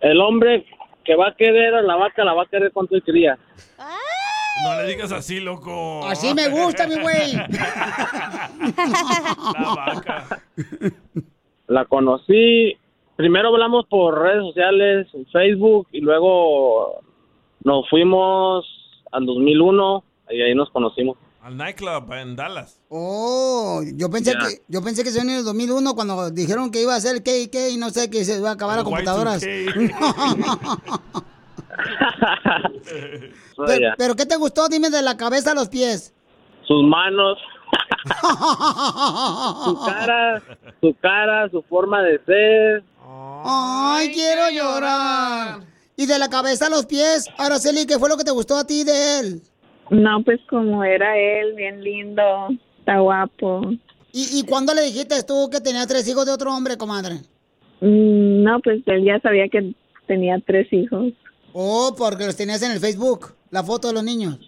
[0.00, 0.64] el hombre
[1.04, 3.38] que va a querer a la vaca, la va a querer con su cría.
[4.64, 6.06] No le digas así, loco.
[6.06, 7.32] Así me gusta, mi güey.
[9.54, 10.42] La vaca.
[11.66, 12.76] La conocí,
[13.16, 17.00] primero hablamos por redes sociales, en Facebook, y luego
[17.62, 18.66] nos fuimos
[19.12, 21.16] al 2001 y ahí nos conocimos.
[21.42, 22.80] Al nightclub en Dallas.
[22.90, 26.94] Oh, yo pensé que yo pensé que se en el 2001 cuando dijeron que iba
[26.94, 29.42] a ser el KK y no sé que se iba a acabar las El computadoras.
[33.56, 34.68] So, pero, pero ¿qué te gustó?
[34.68, 36.12] Dime de la cabeza a los pies.
[36.66, 37.38] Sus manos,
[39.64, 40.42] su cara,
[40.80, 42.84] su cara, su forma de ser.
[43.44, 45.60] Ay, quiero llorar.
[46.00, 48.66] Y de la cabeza a los pies, Araceli, ¿qué fue lo que te gustó a
[48.66, 49.42] ti de él?
[49.90, 52.22] No, pues como era él, bien lindo,
[52.78, 53.60] está guapo.
[54.10, 57.16] ¿Y, y cuándo le dijiste tú que tenía tres hijos de otro hombre, comadre?
[57.82, 59.74] Mm, No, pues él ya sabía que
[60.06, 61.12] tenía tres hijos.
[61.52, 64.38] Oh, porque los tenías en el Facebook, la foto de los niños.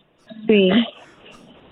[0.47, 0.71] Sí.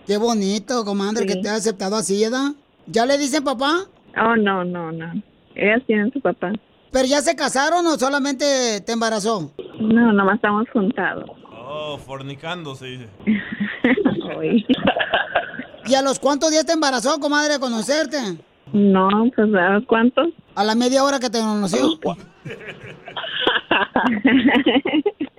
[0.06, 2.50] Qué bonito, comadre, que te ha aceptado así, ¿verdad?
[2.86, 3.86] ¿Ya le dicen papá?
[4.20, 5.10] Oh, no, no, no.
[5.54, 6.52] Ellas tienen su papá.
[6.92, 9.52] ¿Pero ya se casaron o solamente te embarazó?
[9.80, 11.30] No, nomás estamos juntados.
[11.52, 13.08] Oh, fornicando se dice.
[15.86, 18.18] ¿Y a los cuántos días te embarazó, comadre, de conocerte?
[18.72, 20.28] No, pues ¿a los cuántos?
[20.54, 21.86] A la media hora que te conoció.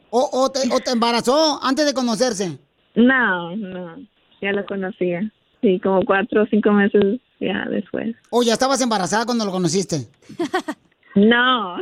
[0.09, 2.57] o, o, te, ¿O te embarazó antes de conocerse?
[2.95, 3.97] No, no,
[4.41, 5.31] ya lo conocía.
[5.61, 8.15] Sí, como cuatro o cinco meses ya después.
[8.29, 10.07] ¿O ya estabas embarazada cuando lo conociste?
[11.15, 11.77] No.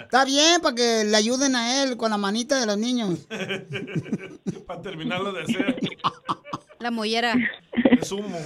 [0.00, 3.26] Está bien, para que le ayuden a él con la manita de los niños.
[4.66, 5.76] Para terminarlo de hacer.
[6.80, 7.34] La mollera.
[8.00, 8.38] Es humo.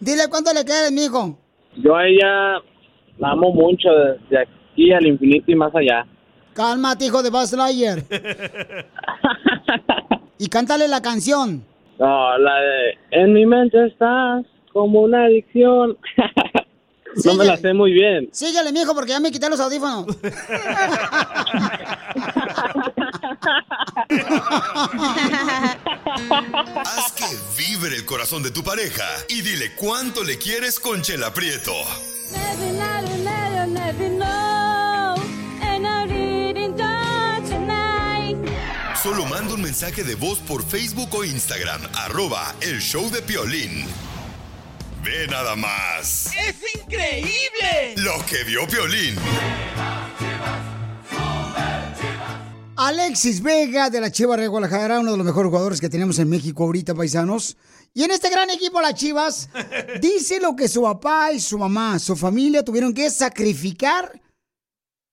[0.00, 1.38] Dile cuánto le quieres, mijo.
[1.76, 2.60] Yo a ella
[3.18, 6.06] la amo mucho desde aquí al infinito y más allá.
[6.54, 8.02] Cálmate, hijo de Buzz Lightyear.
[10.38, 11.64] y cántale la canción.
[11.98, 15.96] No, la de En mi mente estás como una adicción.
[17.24, 18.28] no me la sé muy bien.
[18.32, 20.06] Síguele, mijo, porque ya me quité los audífonos.
[26.84, 27.24] Haz que
[27.56, 31.72] vibre el corazón de tu pareja y dile cuánto le quieres con Chela Prieto.
[39.06, 43.84] Solo manda un mensaje de voz por Facebook o Instagram, arroba el show de Piolín.
[45.04, 47.94] Ve nada más ¡Es increíble!
[47.98, 49.14] lo que vio Piolín.
[52.74, 56.28] Alexis Vega de la Chivas de Guadalajara, uno de los mejores jugadores que tenemos en
[56.28, 57.56] México ahorita, paisanos.
[57.94, 59.50] Y en este gran equipo, las Chivas,
[60.00, 64.20] dice lo que su papá y su mamá, su familia tuvieron que sacrificar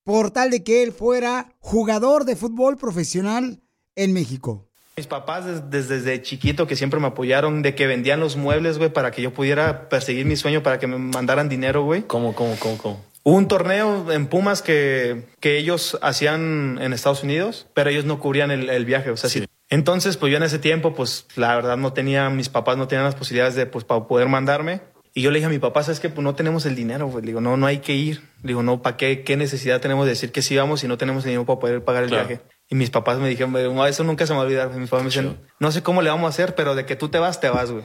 [0.04, 3.63] por tal de que él fuera jugador de fútbol profesional
[3.96, 4.68] en México.
[4.96, 8.78] Mis papás des- desde, desde chiquito que siempre me apoyaron, de que vendían los muebles,
[8.78, 12.04] güey, para que yo pudiera perseguir mi sueño, para que me mandaran dinero, güey.
[12.04, 13.06] ¿Cómo, cómo, cómo, cómo?
[13.24, 18.20] Hubo un torneo en Pumas que, que ellos hacían en Estados Unidos, pero ellos no
[18.20, 19.46] cubrían el, el viaje, o sea, sí.
[19.70, 23.06] Entonces, pues yo en ese tiempo, pues la verdad no tenía, mis papás no tenían
[23.06, 24.82] las posibilidades de, pues, para poder mandarme.
[25.16, 26.10] Y yo le dije a mi papá, ¿sabes qué?
[26.10, 27.24] Pues no tenemos el dinero, güey.
[27.24, 28.22] Le digo, no, no hay que ir.
[28.44, 29.24] Le digo, no, ¿para qué?
[29.24, 31.84] ¿Qué necesidad tenemos de decir que sí vamos si no tenemos el dinero para poder
[31.84, 32.28] pagar el Claro.
[32.28, 32.44] viaje?
[32.70, 34.70] Y mis papás me dijeron, "No, eso nunca se me va a olvidar.
[34.72, 37.10] Mis papás me dicen, no sé cómo le vamos a hacer, pero de que tú
[37.10, 37.84] te vas, te vas, güey.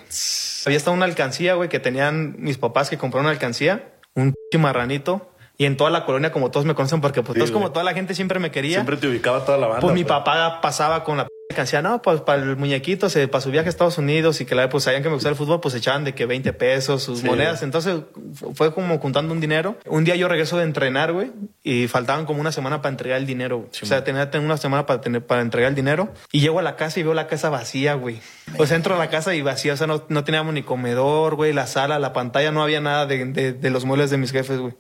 [0.67, 5.31] Había estado una alcancía, güey, que tenían mis papás que compraron una alcancía, un marranito.
[5.61, 7.85] Y en toda la colonia, como todos me conocen, porque pues Sí, todos, como toda
[7.85, 8.75] la gente siempre me quería.
[8.77, 9.81] Siempre te ubicaba toda la banda.
[9.81, 13.51] Pues mi papá pasaba con la alcancía, no, pues para el muñequito, se, para su
[13.51, 15.75] viaje a Estados Unidos y que la pues sabían que me gustaba el fútbol, pues
[15.75, 17.27] echaban de que 20 pesos, sus Sí.
[17.27, 17.63] monedas.
[17.63, 18.01] Entonces
[18.35, 19.79] fu- fue como juntando un dinero.
[19.87, 21.33] Un día yo regreso de entrenar, güey,
[21.63, 23.67] y faltaban como una semana para entregar el dinero.
[23.83, 26.13] o sea, tenía, tenía una semana para, tener, para entregar el dinero.
[26.33, 28.21] Y llego a la casa y veo la casa vacía, güey.
[28.59, 31.35] O sea, entro a la casa y vacía, o sea, no, no teníamos ni comedor,
[31.35, 34.33] güey, la sala, la pantalla, no había nada de, de- de los muebles de mis
[34.33, 34.75] jefes, güey.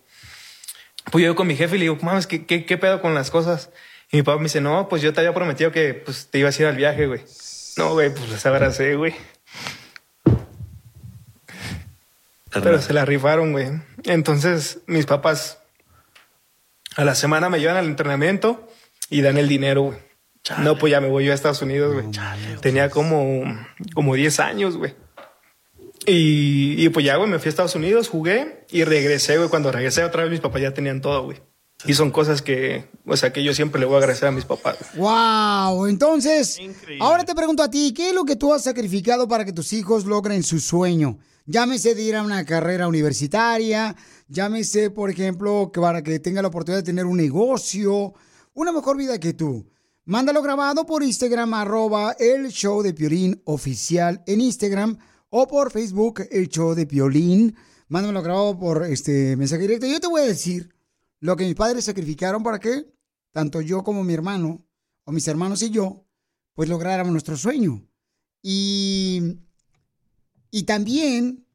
[1.10, 3.30] Pues yo con mi jefe y le digo, mames, ¿qué, qué, qué pedo con las
[3.30, 3.70] cosas?
[4.10, 6.58] Y mi papá me dice, no, pues yo te había prometido que pues, te ibas
[6.58, 7.20] a ir al viaje, güey.
[7.76, 9.14] No, güey, pues les abracé, güey.
[12.50, 13.68] Pero se la rifaron, güey.
[14.04, 15.58] Entonces, mis papás
[16.96, 18.68] a la semana me llevan al entrenamiento
[19.10, 19.98] y dan el dinero, güey.
[20.58, 22.06] No, pues ya me voy yo a Estados Unidos, güey.
[22.60, 23.44] Tenía como,
[23.94, 24.94] como 10 años, güey.
[26.06, 29.50] Y, y pues ya, güey, me fui a Estados Unidos, jugué y regresé, güey.
[29.50, 31.40] Cuando regresé otra vez, mis papás ya tenían todo, güey.
[31.84, 34.44] Y son cosas que, o sea, que yo siempre le voy a agradecer a mis
[34.44, 34.76] papás.
[34.96, 36.58] Wow, entonces,
[36.98, 39.72] ahora te pregunto a ti, ¿qué es lo que tú has sacrificado para que tus
[39.72, 41.18] hijos logren su sueño?
[41.46, 43.94] Llámese de ir a una carrera universitaria,
[44.26, 48.12] llámese, por ejemplo, que para que tenga la oportunidad de tener un negocio,
[48.54, 49.70] una mejor vida que tú.
[50.04, 54.98] Mándalo grabado por Instagram, arroba el show de Piolín oficial en Instagram
[55.30, 57.54] o por Facebook, el show de Piolín.
[57.88, 59.86] Mándamelo grabado por este mensaje directo.
[59.86, 60.74] Yo te voy a decir
[61.20, 62.92] lo que mis padres sacrificaron para que
[63.32, 64.64] tanto yo como mi hermano,
[65.04, 66.06] o mis hermanos y yo,
[66.54, 67.88] pues lográramos nuestro sueño.
[68.42, 69.38] Y,
[70.50, 71.46] y también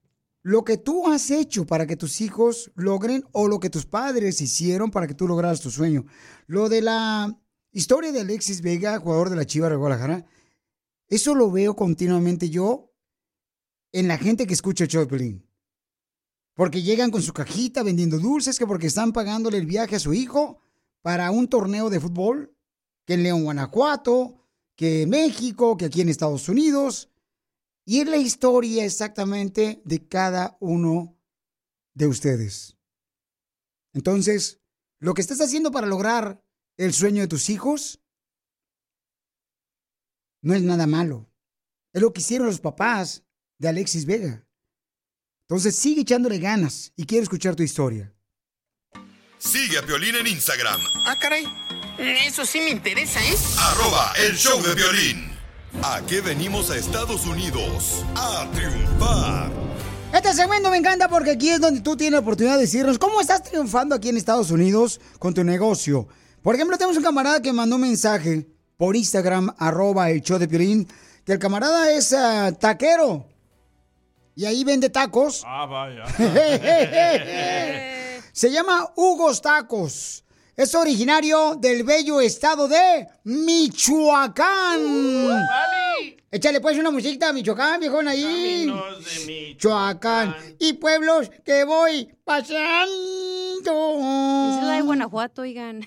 [0.41, 4.41] lo que tú has hecho para que tus hijos logren o lo que tus padres
[4.41, 6.05] hicieron para que tú lograras tu sueño.
[6.47, 7.39] Lo de la
[7.72, 10.26] historia de Alexis Vega, jugador de la Chiva de Guadalajara,
[11.07, 12.93] eso lo veo continuamente yo
[13.91, 15.43] en la gente que escucha el show de.
[16.56, 20.14] Porque llegan con su cajita vendiendo dulces, que porque están pagándole el viaje a su
[20.14, 20.60] hijo
[21.01, 22.56] para un torneo de fútbol,
[23.06, 24.43] que en León, Guanajuato,
[24.76, 27.10] que en México, que aquí en Estados Unidos.
[27.86, 31.18] Y es la historia exactamente de cada uno
[31.93, 32.78] de ustedes.
[33.93, 34.62] Entonces,
[34.99, 36.43] lo que estás haciendo para lograr
[36.78, 38.01] el sueño de tus hijos
[40.41, 41.30] no es nada malo.
[41.93, 43.24] Es lo que hicieron los papás
[43.60, 44.47] de Alexis Vega.
[45.54, 48.12] Entonces sigue echándole ganas y quiero escuchar tu historia.
[49.38, 51.45] Sigue a Piolín en Instagram, Ah, caray.
[51.99, 53.36] Eso sí me interesa, ¿eh?
[53.60, 55.30] arroba el show de violín.
[55.84, 58.04] ¿A qué venimos a Estados Unidos?
[58.16, 59.51] A triunfar.
[60.12, 63.22] Este segmento me encanta porque aquí es donde tú tienes la oportunidad de decirnos cómo
[63.22, 66.08] estás triunfando aquí en Estados Unidos con tu negocio.
[66.41, 70.47] Por ejemplo, tenemos un camarada que mandó un mensaje por Instagram, arroba el show de
[70.47, 70.88] Piolín,
[71.24, 73.28] que el camarada es ah, taquero.
[74.36, 75.44] Y ahí vende tacos.
[75.46, 76.06] Ah, vaya.
[78.32, 80.24] Se llama Hugos Tacos.
[80.56, 84.80] Es originario del bello estado de Michoacán.
[86.32, 88.72] Échale pues una musiquita a Michoacán, viejón, ahí.
[89.28, 90.36] Michoacán.
[90.60, 92.92] Y pueblos que voy pasando.
[93.62, 95.82] Esa es la de Guanajuato, oigan.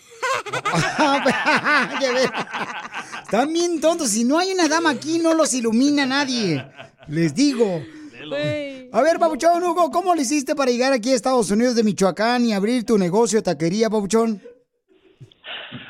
[3.24, 4.10] Están bien tontos.
[4.10, 6.64] Si no hay una dama aquí, no los ilumina nadie.
[7.08, 7.82] Les digo.
[8.92, 12.44] A ver, Papuchón, Hugo, ¿cómo le hiciste para llegar aquí a Estados Unidos de Michoacán
[12.44, 14.40] y abrir tu negocio de taquería, Papuchón?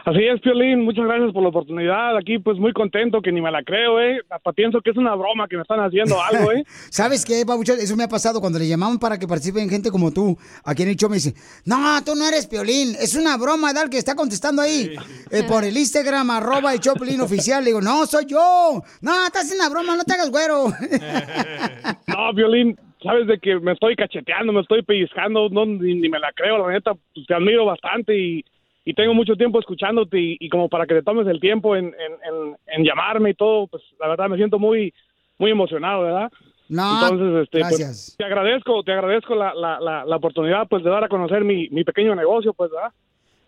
[0.06, 2.16] Así es, Piolín, muchas gracias por la oportunidad.
[2.16, 4.20] Aquí, pues, muy contento, que ni me la creo, ¿eh?
[4.30, 6.62] Hasta pienso que es una broma, que me están haciendo algo, ¿eh?
[6.90, 7.44] ¿Sabes qué?
[7.80, 10.38] Eso me ha pasado cuando le llamamos para que participen gente como tú.
[10.64, 11.34] Aquí en el show me dice,
[11.64, 14.92] no, tú no eres Piolín, es una broma, Dal, que está contestando ahí.
[15.32, 17.64] eh, por el Instagram, arroba el Choplin oficial.
[17.64, 18.80] Le digo, no, soy yo.
[19.00, 20.66] No, estás en la broma, no te hagas güero.
[22.06, 26.20] No, Piolín, sabes de que me estoy cacheteando, me estoy pellizcando, no, ni, ni me
[26.20, 28.44] la creo, la neta, pues, te admiro bastante y,
[28.86, 31.86] y tengo mucho tiempo escuchándote y, y como para que te tomes el tiempo en,
[31.86, 34.94] en, en, en llamarme y todo, pues la verdad me siento muy,
[35.38, 36.30] muy emocionado, ¿verdad?
[36.68, 38.14] No, Entonces, este, pues, gracias.
[38.16, 41.68] te agradezco, te agradezco la, la, la, la oportunidad, pues, de dar a conocer mi,
[41.70, 42.92] mi pequeño negocio, pues, ¿verdad?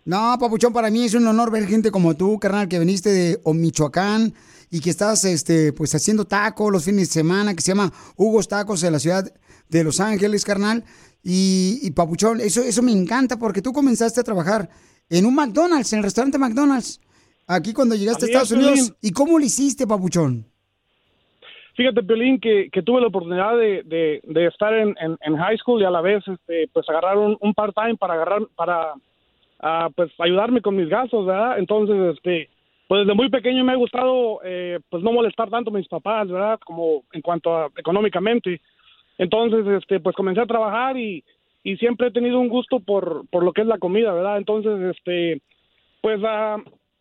[0.05, 3.39] No, Papuchón, para mí es un honor ver gente como tú, carnal, que viniste de
[3.47, 4.35] Michoacán
[4.73, 8.49] y que estás este, pues haciendo tacos los fines de semana, que se llama Hugo's
[8.49, 9.25] Tacos en la ciudad
[9.69, 10.83] de Los Ángeles, carnal.
[11.23, 14.69] Y, y Papuchón, eso, eso me encanta porque tú comenzaste a trabajar
[15.11, 17.01] en un McDonald's, en el restaurante McDonald's,
[17.47, 18.97] aquí cuando llegaste a Estados es, Unidos.
[19.01, 20.45] ¿Y cómo lo hiciste, Papuchón?
[21.75, 25.57] Fíjate, Piolín, que, que tuve la oportunidad de, de, de estar en, en, en high
[25.59, 28.95] school y a la vez, este, pues, agarrar un, un part-time para agarrar, para,
[29.61, 31.57] ah, pues, ayudarme con mis gastos, ¿verdad?
[31.61, 32.51] Entonces, este,
[32.89, 36.27] pues, desde muy pequeño me ha gustado, eh, pues, no molestar tanto a mis papás,
[36.27, 36.59] ¿verdad?
[36.65, 38.61] Como en cuanto a económicamente.
[39.17, 41.23] Entonces, este, pues, comencé a trabajar y,
[41.69, 44.39] y siempre he tenido un gusto por, por lo que es la comida, ¿verdad?
[44.39, 45.43] Entonces, este,
[46.01, 46.57] pues, ah,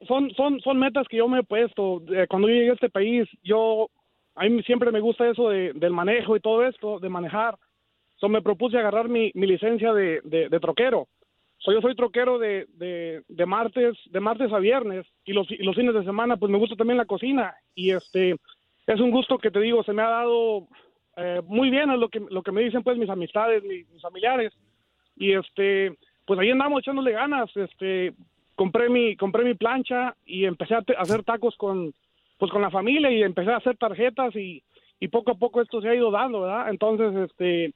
[0.05, 2.01] son, son, son metas que yo me he puesto.
[2.13, 3.87] Eh, cuando yo llegué a este país, yo
[4.35, 7.57] a mí siempre me gusta eso de, del manejo y todo esto, de manejar.
[8.17, 11.07] So, me propuse agarrar mi, mi licencia de, de, troquero.
[11.59, 15.63] So, yo soy troquero de, de, de martes de martes a viernes y los, y
[15.63, 18.35] los fines de semana pues me gusta también la cocina y este
[18.85, 20.67] es un gusto que te digo se me ha dado
[21.17, 24.01] eh, muy bien es lo que lo que me dicen pues mis amistades mis, mis
[24.01, 24.53] familiares
[25.15, 28.13] y este pues ahí andamos echándole ganas este
[28.55, 31.93] compré mi compré mi plancha y empecé a hacer tacos con
[32.37, 34.63] pues con la familia y empecé a hacer tarjetas y,
[34.99, 36.69] y poco a poco esto se ha ido dando, ¿verdad?
[36.69, 37.73] Entonces, este,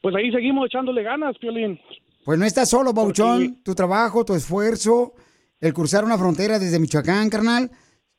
[0.00, 1.80] pues ahí seguimos echándole ganas, Piolín.
[2.24, 3.62] Pues no estás solo, Papuchón.
[3.62, 5.14] Tu trabajo, tu esfuerzo,
[5.60, 7.70] el cruzar una frontera desde Michoacán, carnal.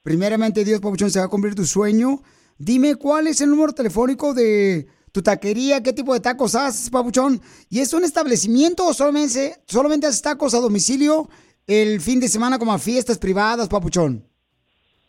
[0.02, 2.20] Primeramente, Dios, Papuchón, se va a cumplir tu sueño.
[2.64, 7.40] Dime cuál es el número telefónico de tu taquería, qué tipo de tacos haces, papuchón.
[7.70, 11.30] ¿Y es un establecimiento o solamente, solamente haces tacos a domicilio
[11.68, 14.26] el fin de semana como a fiestas privadas, papuchón?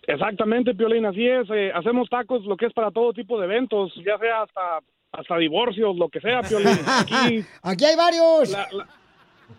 [0.07, 1.49] Exactamente, Piolín, así es.
[1.51, 5.37] eh, hacemos tacos, lo que es para todo tipo de eventos, ya sea hasta hasta
[5.39, 6.69] divorcios, lo que sea, Piolín.
[6.87, 8.51] Aquí, Aquí hay varios.
[8.51, 8.89] la- la-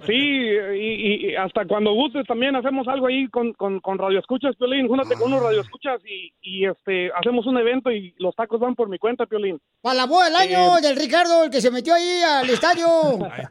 [0.06, 4.56] sí, y, y hasta cuando gustes también hacemos algo ahí con, con, con Radio Escuchas,
[4.56, 4.88] Piolín.
[4.88, 8.76] Júntate con unos Radio Escuchas y, y este, hacemos un evento y los tacos van
[8.76, 9.60] por mi cuenta, Piolín.
[9.82, 12.86] Para la boda del año Eh, del Ricardo, el que se metió ahí al estadio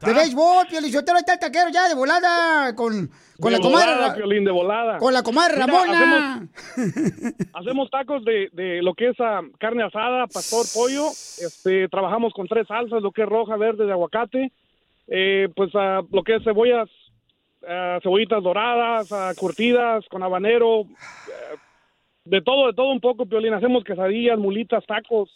[0.03, 3.11] de béisbol, Piolichotero, ahí está el taquero ya de volada con,
[3.41, 4.99] con de la volada, Piolín, de volada.
[4.99, 6.49] con la comadre Mira, Ramona.
[6.75, 11.09] hacemos- Hacemos tacos de, de lo que es ah, carne asada, pastor, pollo.
[11.09, 14.53] Este, trabajamos con tres salsas, lo que es roja, verde, de aguacate.
[15.09, 16.89] Eh, pues ah, lo que es cebollas,
[17.69, 20.83] ah, cebollitas doradas, ah, curtidas, con habanero.
[20.83, 21.57] eh,
[22.27, 23.53] de todo, de todo un poco, Piolín.
[23.53, 25.31] Hacemos quesadillas, mulitas, tacos.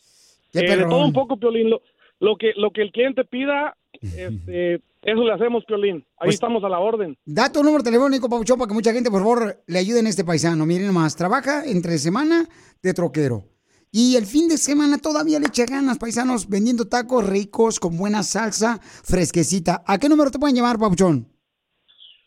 [0.54, 1.68] Eh, de todo un poco, Piolín.
[1.70, 1.82] Lo,
[2.20, 5.96] lo que, lo que el cliente pida, este, eso le hacemos, Piolín.
[6.16, 6.96] Ahí Pues- estamos a la para
[7.26, 10.24] Da tu número telefónico, Papuchón, para que mucha gente, por favor, le ayude en este
[10.24, 10.64] paisano.
[10.64, 12.48] Miren nomás, trabaja entre semana
[12.82, 13.44] de troquero.
[13.90, 18.22] Y el fin de semana todavía le echa ganas, paisanos, vendiendo tacos ricos, con buena
[18.22, 19.82] salsa, fresquecita.
[19.86, 21.26] ¿A qué número te pueden llamar, Papuchón?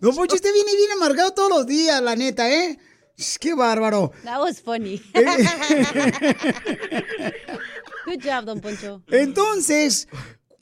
[0.01, 2.79] Don Poncho, usted viene bien amargado todos los días, la neta, ¿eh?
[3.39, 4.13] Qué bárbaro.
[4.25, 5.01] That was funny.
[8.07, 9.03] Good job, Don Poncho.
[9.09, 10.09] Entonces,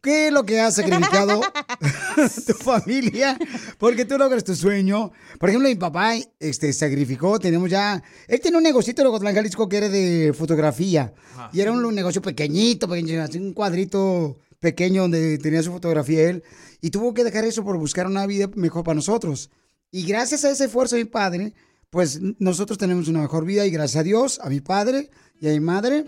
[0.03, 1.41] ¿qué es lo que ha sacrificado
[2.47, 3.39] tu familia?
[3.79, 5.13] Porque tú logras tu sueño.
[5.39, 8.03] Por ejemplo, mi papá este, sacrificó, tenemos ya...
[8.27, 11.13] Él tiene un negocito en Ocotlán, Jalisco, que era de fotografía.
[11.53, 16.29] Y era un, un negocio pequeñito, pequeño, así un cuadrito pequeño donde tenía su fotografía
[16.29, 16.43] él.
[16.81, 19.51] Y tuvo que dejar eso por buscar una vida mejor para nosotros.
[19.91, 21.55] Y gracias a ese esfuerzo de mi padre,
[21.91, 25.11] pues nosotros tenemos una mejor vida y gracias a Dios, a mi padre
[25.41, 26.05] y a mi madre,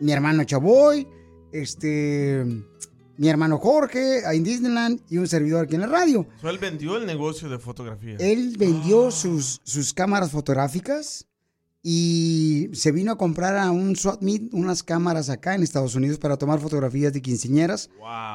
[0.00, 1.06] mi hermano Chaboy,
[1.52, 2.44] este,
[3.16, 6.26] mi hermano Jorge, en Disneyland y un servidor aquí en la radio.
[6.40, 8.16] So, él vendió el negocio de fotografía.
[8.18, 11.26] Él vendió sus, sus cámaras fotográficas
[11.82, 16.36] y se vino a comprar a un meet unas cámaras acá en Estados Unidos para
[16.36, 17.90] tomar fotografías de quinceañeras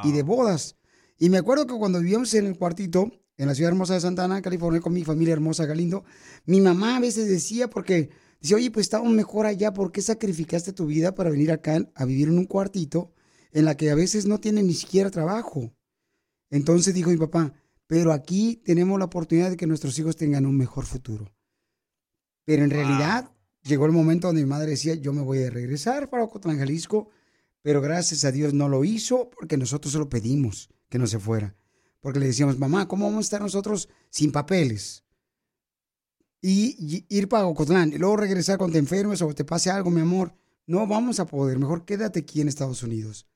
[0.05, 0.77] y de bodas.
[1.19, 4.23] Y me acuerdo que cuando vivíamos en el cuartito, en la ciudad hermosa de Santa
[4.23, 6.03] Ana, California, con mi familia hermosa Galindo,
[6.45, 8.09] mi mamá a veces decía, porque
[8.39, 12.05] decía, oye, pues estamos mejor allá, ¿por qué sacrificaste tu vida para venir acá a
[12.05, 13.13] vivir en un cuartito
[13.51, 15.73] en la que a veces no tiene ni siquiera trabajo?
[16.49, 17.53] Entonces dijo mi papá,
[17.87, 21.33] pero aquí tenemos la oportunidad de que nuestros hijos tengan un mejor futuro.
[22.45, 23.31] Pero en realidad
[23.63, 27.09] llegó el momento donde mi madre decía, yo me voy a regresar para Ocotlán, Jalisco,
[27.61, 31.55] pero gracias a Dios no lo hizo porque nosotros solo pedimos que no se fuera.
[32.01, 35.03] Porque le decíamos, mamá, ¿cómo vamos a estar nosotros sin papeles?
[36.41, 36.75] Y,
[37.09, 40.01] y ir para Ocotlán y luego regresar cuando te enfermes o te pase algo, mi
[40.01, 40.33] amor.
[40.65, 43.27] No vamos a poder, mejor quédate aquí en Estados Unidos.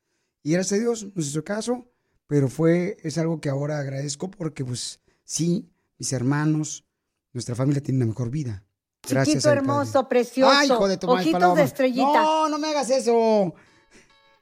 [0.41, 1.85] Y gracias a Dios nos hizo caso,
[2.27, 6.85] pero fue, es algo que ahora agradezco porque pues sí, mis hermanos,
[7.33, 8.63] nuestra familia tiene una mejor vida.
[9.07, 10.07] Gracias, Chiquito, hermoso, Padre.
[10.09, 10.51] precioso.
[10.51, 12.21] Ay, hijo de Ojitos de estrellita.
[12.21, 13.53] No, no me hagas eso.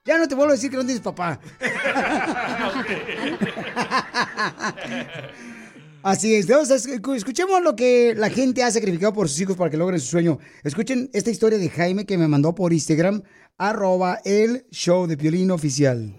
[0.05, 1.39] Ya no te vuelvo a decir que no tienes papá.
[6.03, 6.49] Así es.
[6.49, 10.01] Entonces, escu- escuchemos lo que la gente ha sacrificado por sus hijos para que logren
[10.01, 10.39] su sueño.
[10.65, 13.23] Escuchen esta historia de Jaime que me mandó por Instagram,
[13.57, 16.13] arroba el show de Piolín oficial.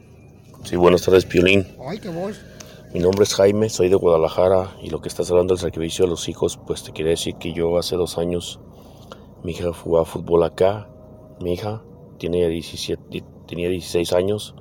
[0.65, 1.67] Sí, buenas tardes, Piolín.
[1.87, 2.41] Ay, qué voz.
[2.95, 6.11] Mi nombre es Jaime, soy de Guadalajara y lo que estás hablando del sacrificio de
[6.13, 8.61] los hijos, pues te quería decir que yo hace dos años,
[9.43, 10.89] mi hija jugaba fútbol acá,
[11.43, 11.83] mi hija
[12.19, 14.55] tiene 17, tenía 16 años,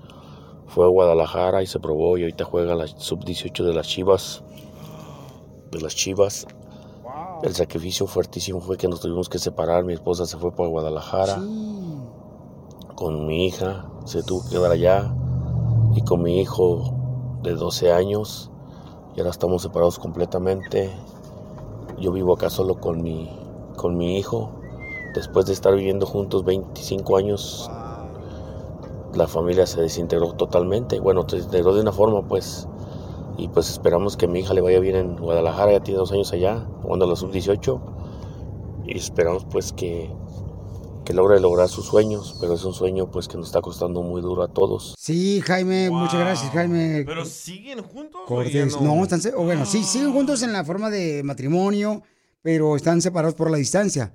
[0.67, 4.43] fue a Guadalajara y se probó y ahorita juega la sub-18 de las Chivas,
[5.71, 6.47] de las Chivas.
[7.43, 11.39] El sacrificio fuertísimo fue que nos tuvimos que separar, mi esposa se fue para Guadalajara
[12.95, 15.13] con mi hija, se tuvo que quedar allá
[15.95, 16.93] y con mi hijo
[17.41, 18.49] de 12 años
[19.15, 20.91] y ahora estamos separados completamente.
[21.99, 23.29] Yo vivo acá solo con mi,
[23.75, 24.51] con mi hijo.
[25.13, 27.69] Después de estar viviendo juntos 25 años,
[29.15, 30.99] la familia se desintegró totalmente.
[30.99, 32.67] Bueno, se desintegró de una forma, pues.
[33.37, 36.11] Y pues esperamos que a mi hija le vaya bien en Guadalajara, ya tiene dos
[36.11, 37.81] años allá, jugando a la sub-18.
[38.85, 40.11] Y esperamos pues que,
[41.05, 44.21] que logre lograr sus sueños, pero es un sueño pues que nos está costando muy
[44.21, 44.93] duro a todos.
[44.99, 47.03] Sí, Jaime, muchas gracias, Jaime.
[47.05, 48.21] ¿Pero siguen juntos?
[48.23, 48.73] o Cortés.
[48.73, 52.03] ya No, están, se- o bueno, sí, siguen juntos en la forma de matrimonio,
[52.43, 54.13] pero están separados por la distancia.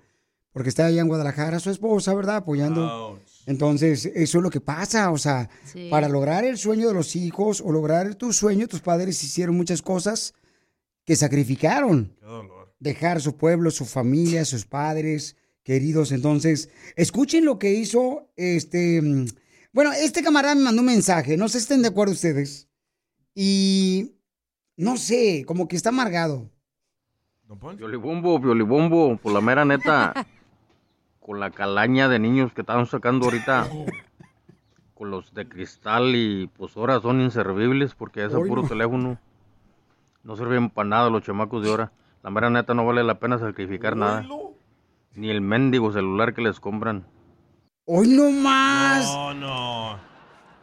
[0.53, 2.37] Porque está allá en Guadalajara su esposa, ¿verdad?
[2.37, 3.19] Apoyando.
[3.49, 5.11] Entonces, eso es lo que pasa.
[5.11, 5.89] O sea, Sí.
[5.91, 9.81] para lograr el sueño de los hijos o lograr tu sueño, tus padres hicieron muchas
[9.81, 10.35] cosas
[11.07, 12.15] que sacrificaron.
[12.79, 16.13] Dejar su pueblo, su familia, sus padres queridos.
[16.13, 19.01] Entonces, escuchen lo que hizo este.
[19.03, 19.27] mm,
[19.73, 21.37] Bueno, este camarada me mandó un mensaje.
[21.37, 22.69] No sé si estén de acuerdo ustedes.
[23.35, 24.13] Y
[24.77, 26.51] no sé, como que está amargado.
[27.79, 30.13] Violibombo, violibombo, por la mera neta,
[31.29, 33.69] con la calaña de niños que estaban sacando ahorita,
[34.95, 38.69] con los de cristal y pues ahora son inservibles porque ese Hoy puro no.
[38.69, 39.19] teléfono
[40.23, 41.93] no sirven para nada los chamacos de ahora.
[42.23, 44.27] La mera neta no vale la pena sacrificar nada.
[45.17, 47.07] Ni el mendigo celular que les compran.
[47.85, 49.05] Hoy no más.
[49.13, 50.01] No, no.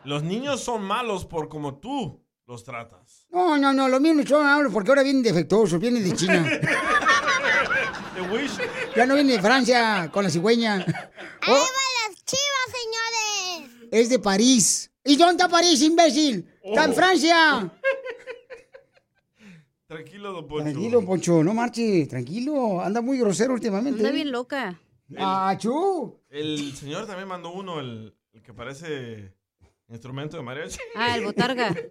[0.04, 3.28] Los niños son malos por como tú los tratas.
[3.30, 6.44] No, no, no, lo mismo son malos porque ahora vienen defectuosos, vienen de China.
[8.96, 10.86] Ya no vienen de Francia con la cigüeña.
[11.48, 13.90] Oh, las chivas, señores!
[13.92, 14.92] es de París.
[15.04, 16.48] ¿Y dónde está París, imbécil?
[16.64, 16.94] Está en Oh.
[16.94, 17.72] Francia.
[19.88, 20.64] Tranquilo, don Poncho.
[20.64, 22.82] Tranquilo, Poncho, no marche, tranquilo.
[22.82, 24.00] Anda muy grosero últimamente.
[24.00, 24.80] Anda bien loca.
[25.18, 26.20] Ah, chu.
[26.30, 29.32] El señor también mandó uno, el, el que parece
[29.88, 30.80] instrumento de mariachi.
[30.96, 31.76] Ah, el botarga.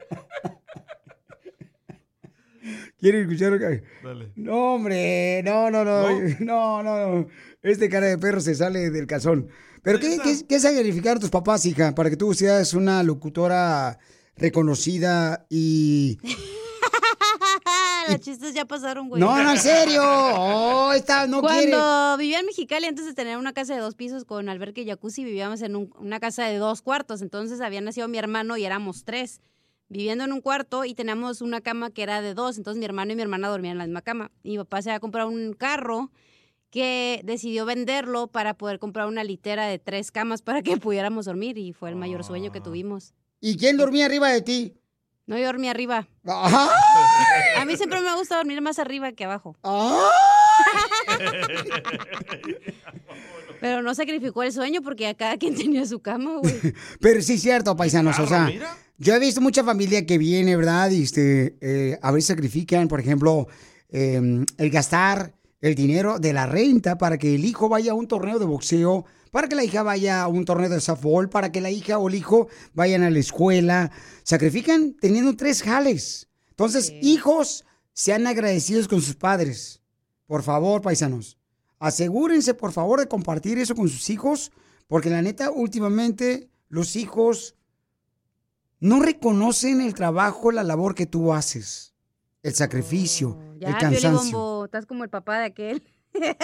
[2.98, 3.58] ¿Quiere escuchar?
[4.02, 4.32] Dale.
[4.36, 6.08] No, hombre, no, no, no,
[6.40, 7.26] no, no, no.
[7.62, 9.48] Este cara de perro se sale del calzón.
[9.82, 13.98] ¿Pero qué, qué, qué sacrificaron tus papás, hija, para que tú seas una locutora
[14.36, 16.18] reconocida y...
[18.08, 19.18] Los chistes ya pasaron, güey.
[19.20, 20.02] No, no, en serio.
[20.04, 22.16] Oh, esta no Cuando quiere.
[22.18, 25.24] vivía en Mexicali, antes de tener una casa de dos pisos con alberca y jacuzzi,
[25.24, 27.22] vivíamos en un- una casa de dos cuartos.
[27.22, 29.40] Entonces había nacido mi hermano y éramos tres,
[29.96, 32.58] viviendo en un cuarto y teníamos una cama que era de dos.
[32.58, 34.30] Entonces mi hermano y mi hermana dormían en la misma cama.
[34.42, 36.10] Y mi papá se había comprado un carro
[36.70, 41.56] que decidió venderlo para poder comprar una litera de tres camas para que pudiéramos dormir
[41.58, 43.14] y fue el mayor sueño que tuvimos.
[43.40, 44.74] ¿Y quién dormía arriba de ti?
[45.26, 46.06] No, yo dormía arriba.
[46.26, 49.56] A mí siempre me ha gustado dormir más arriba que abajo.
[53.60, 56.54] Pero no sacrificó el sueño porque a cada quien tenía su cama, güey.
[57.00, 58.18] Pero sí es cierto, paisanos.
[58.18, 58.76] O sea, mira.
[58.98, 60.90] Yo he visto mucha familia que viene, ¿verdad?
[60.90, 63.48] Y este, eh, a veces sacrifican, por ejemplo,
[63.88, 65.34] eh, el gastar
[65.64, 69.06] el dinero de la renta para que el hijo vaya a un torneo de boxeo,
[69.30, 72.08] para que la hija vaya a un torneo de softball, para que la hija o
[72.08, 73.90] el hijo vayan a la escuela.
[74.24, 76.28] Sacrifican teniendo tres jales.
[76.50, 77.64] Entonces, hijos,
[77.94, 79.80] sean agradecidos con sus padres.
[80.26, 81.38] Por favor, paisanos.
[81.78, 84.52] Asegúrense, por favor, de compartir eso con sus hijos,
[84.86, 87.54] porque la neta, últimamente, los hijos
[88.84, 91.94] no reconocen el trabajo, la labor que tú haces,
[92.42, 94.36] el sacrificio, Ya, el cansancio.
[94.38, 95.82] Bombo, estás como el papá de aquel.
[96.12, 96.34] ¡Ay,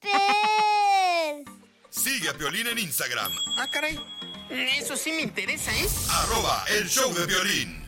[0.00, 1.44] papel!
[1.90, 4.00] Sigue a Piolín en Instagram, Ah, caray.
[4.48, 5.86] Eso sí me interesa, ¿eh?
[6.10, 7.84] arroba el show de violín.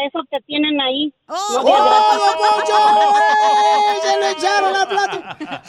[0.05, 1.11] eso te tienen ahí.
[1.27, 2.03] ¡Oh, No te agarras-.
[4.01, 5.21] ¡Se lo echaron al plato!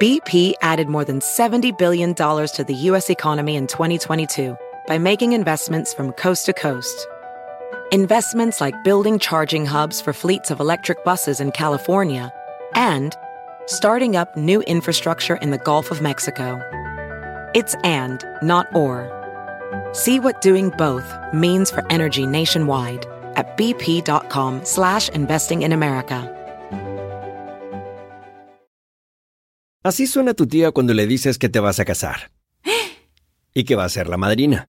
[0.00, 3.10] BP added more than $70 billion to the U.S.
[3.10, 4.56] economy in 2022
[4.86, 7.08] by making investments from coast to coast.
[7.90, 12.30] Investments like building charging hubs for fleets of electric buses in California
[12.74, 13.16] and
[13.64, 16.60] starting up new infrastructure in the Gulf of Mexico.
[17.54, 19.08] It's and, not or.
[19.92, 23.06] See what doing both means for energy nationwide
[23.36, 26.34] at bp.com slash investing in America.
[29.82, 32.30] Así suena tu tía cuando le dices que te vas a casar.
[33.54, 34.68] Y que va a ser la madrina.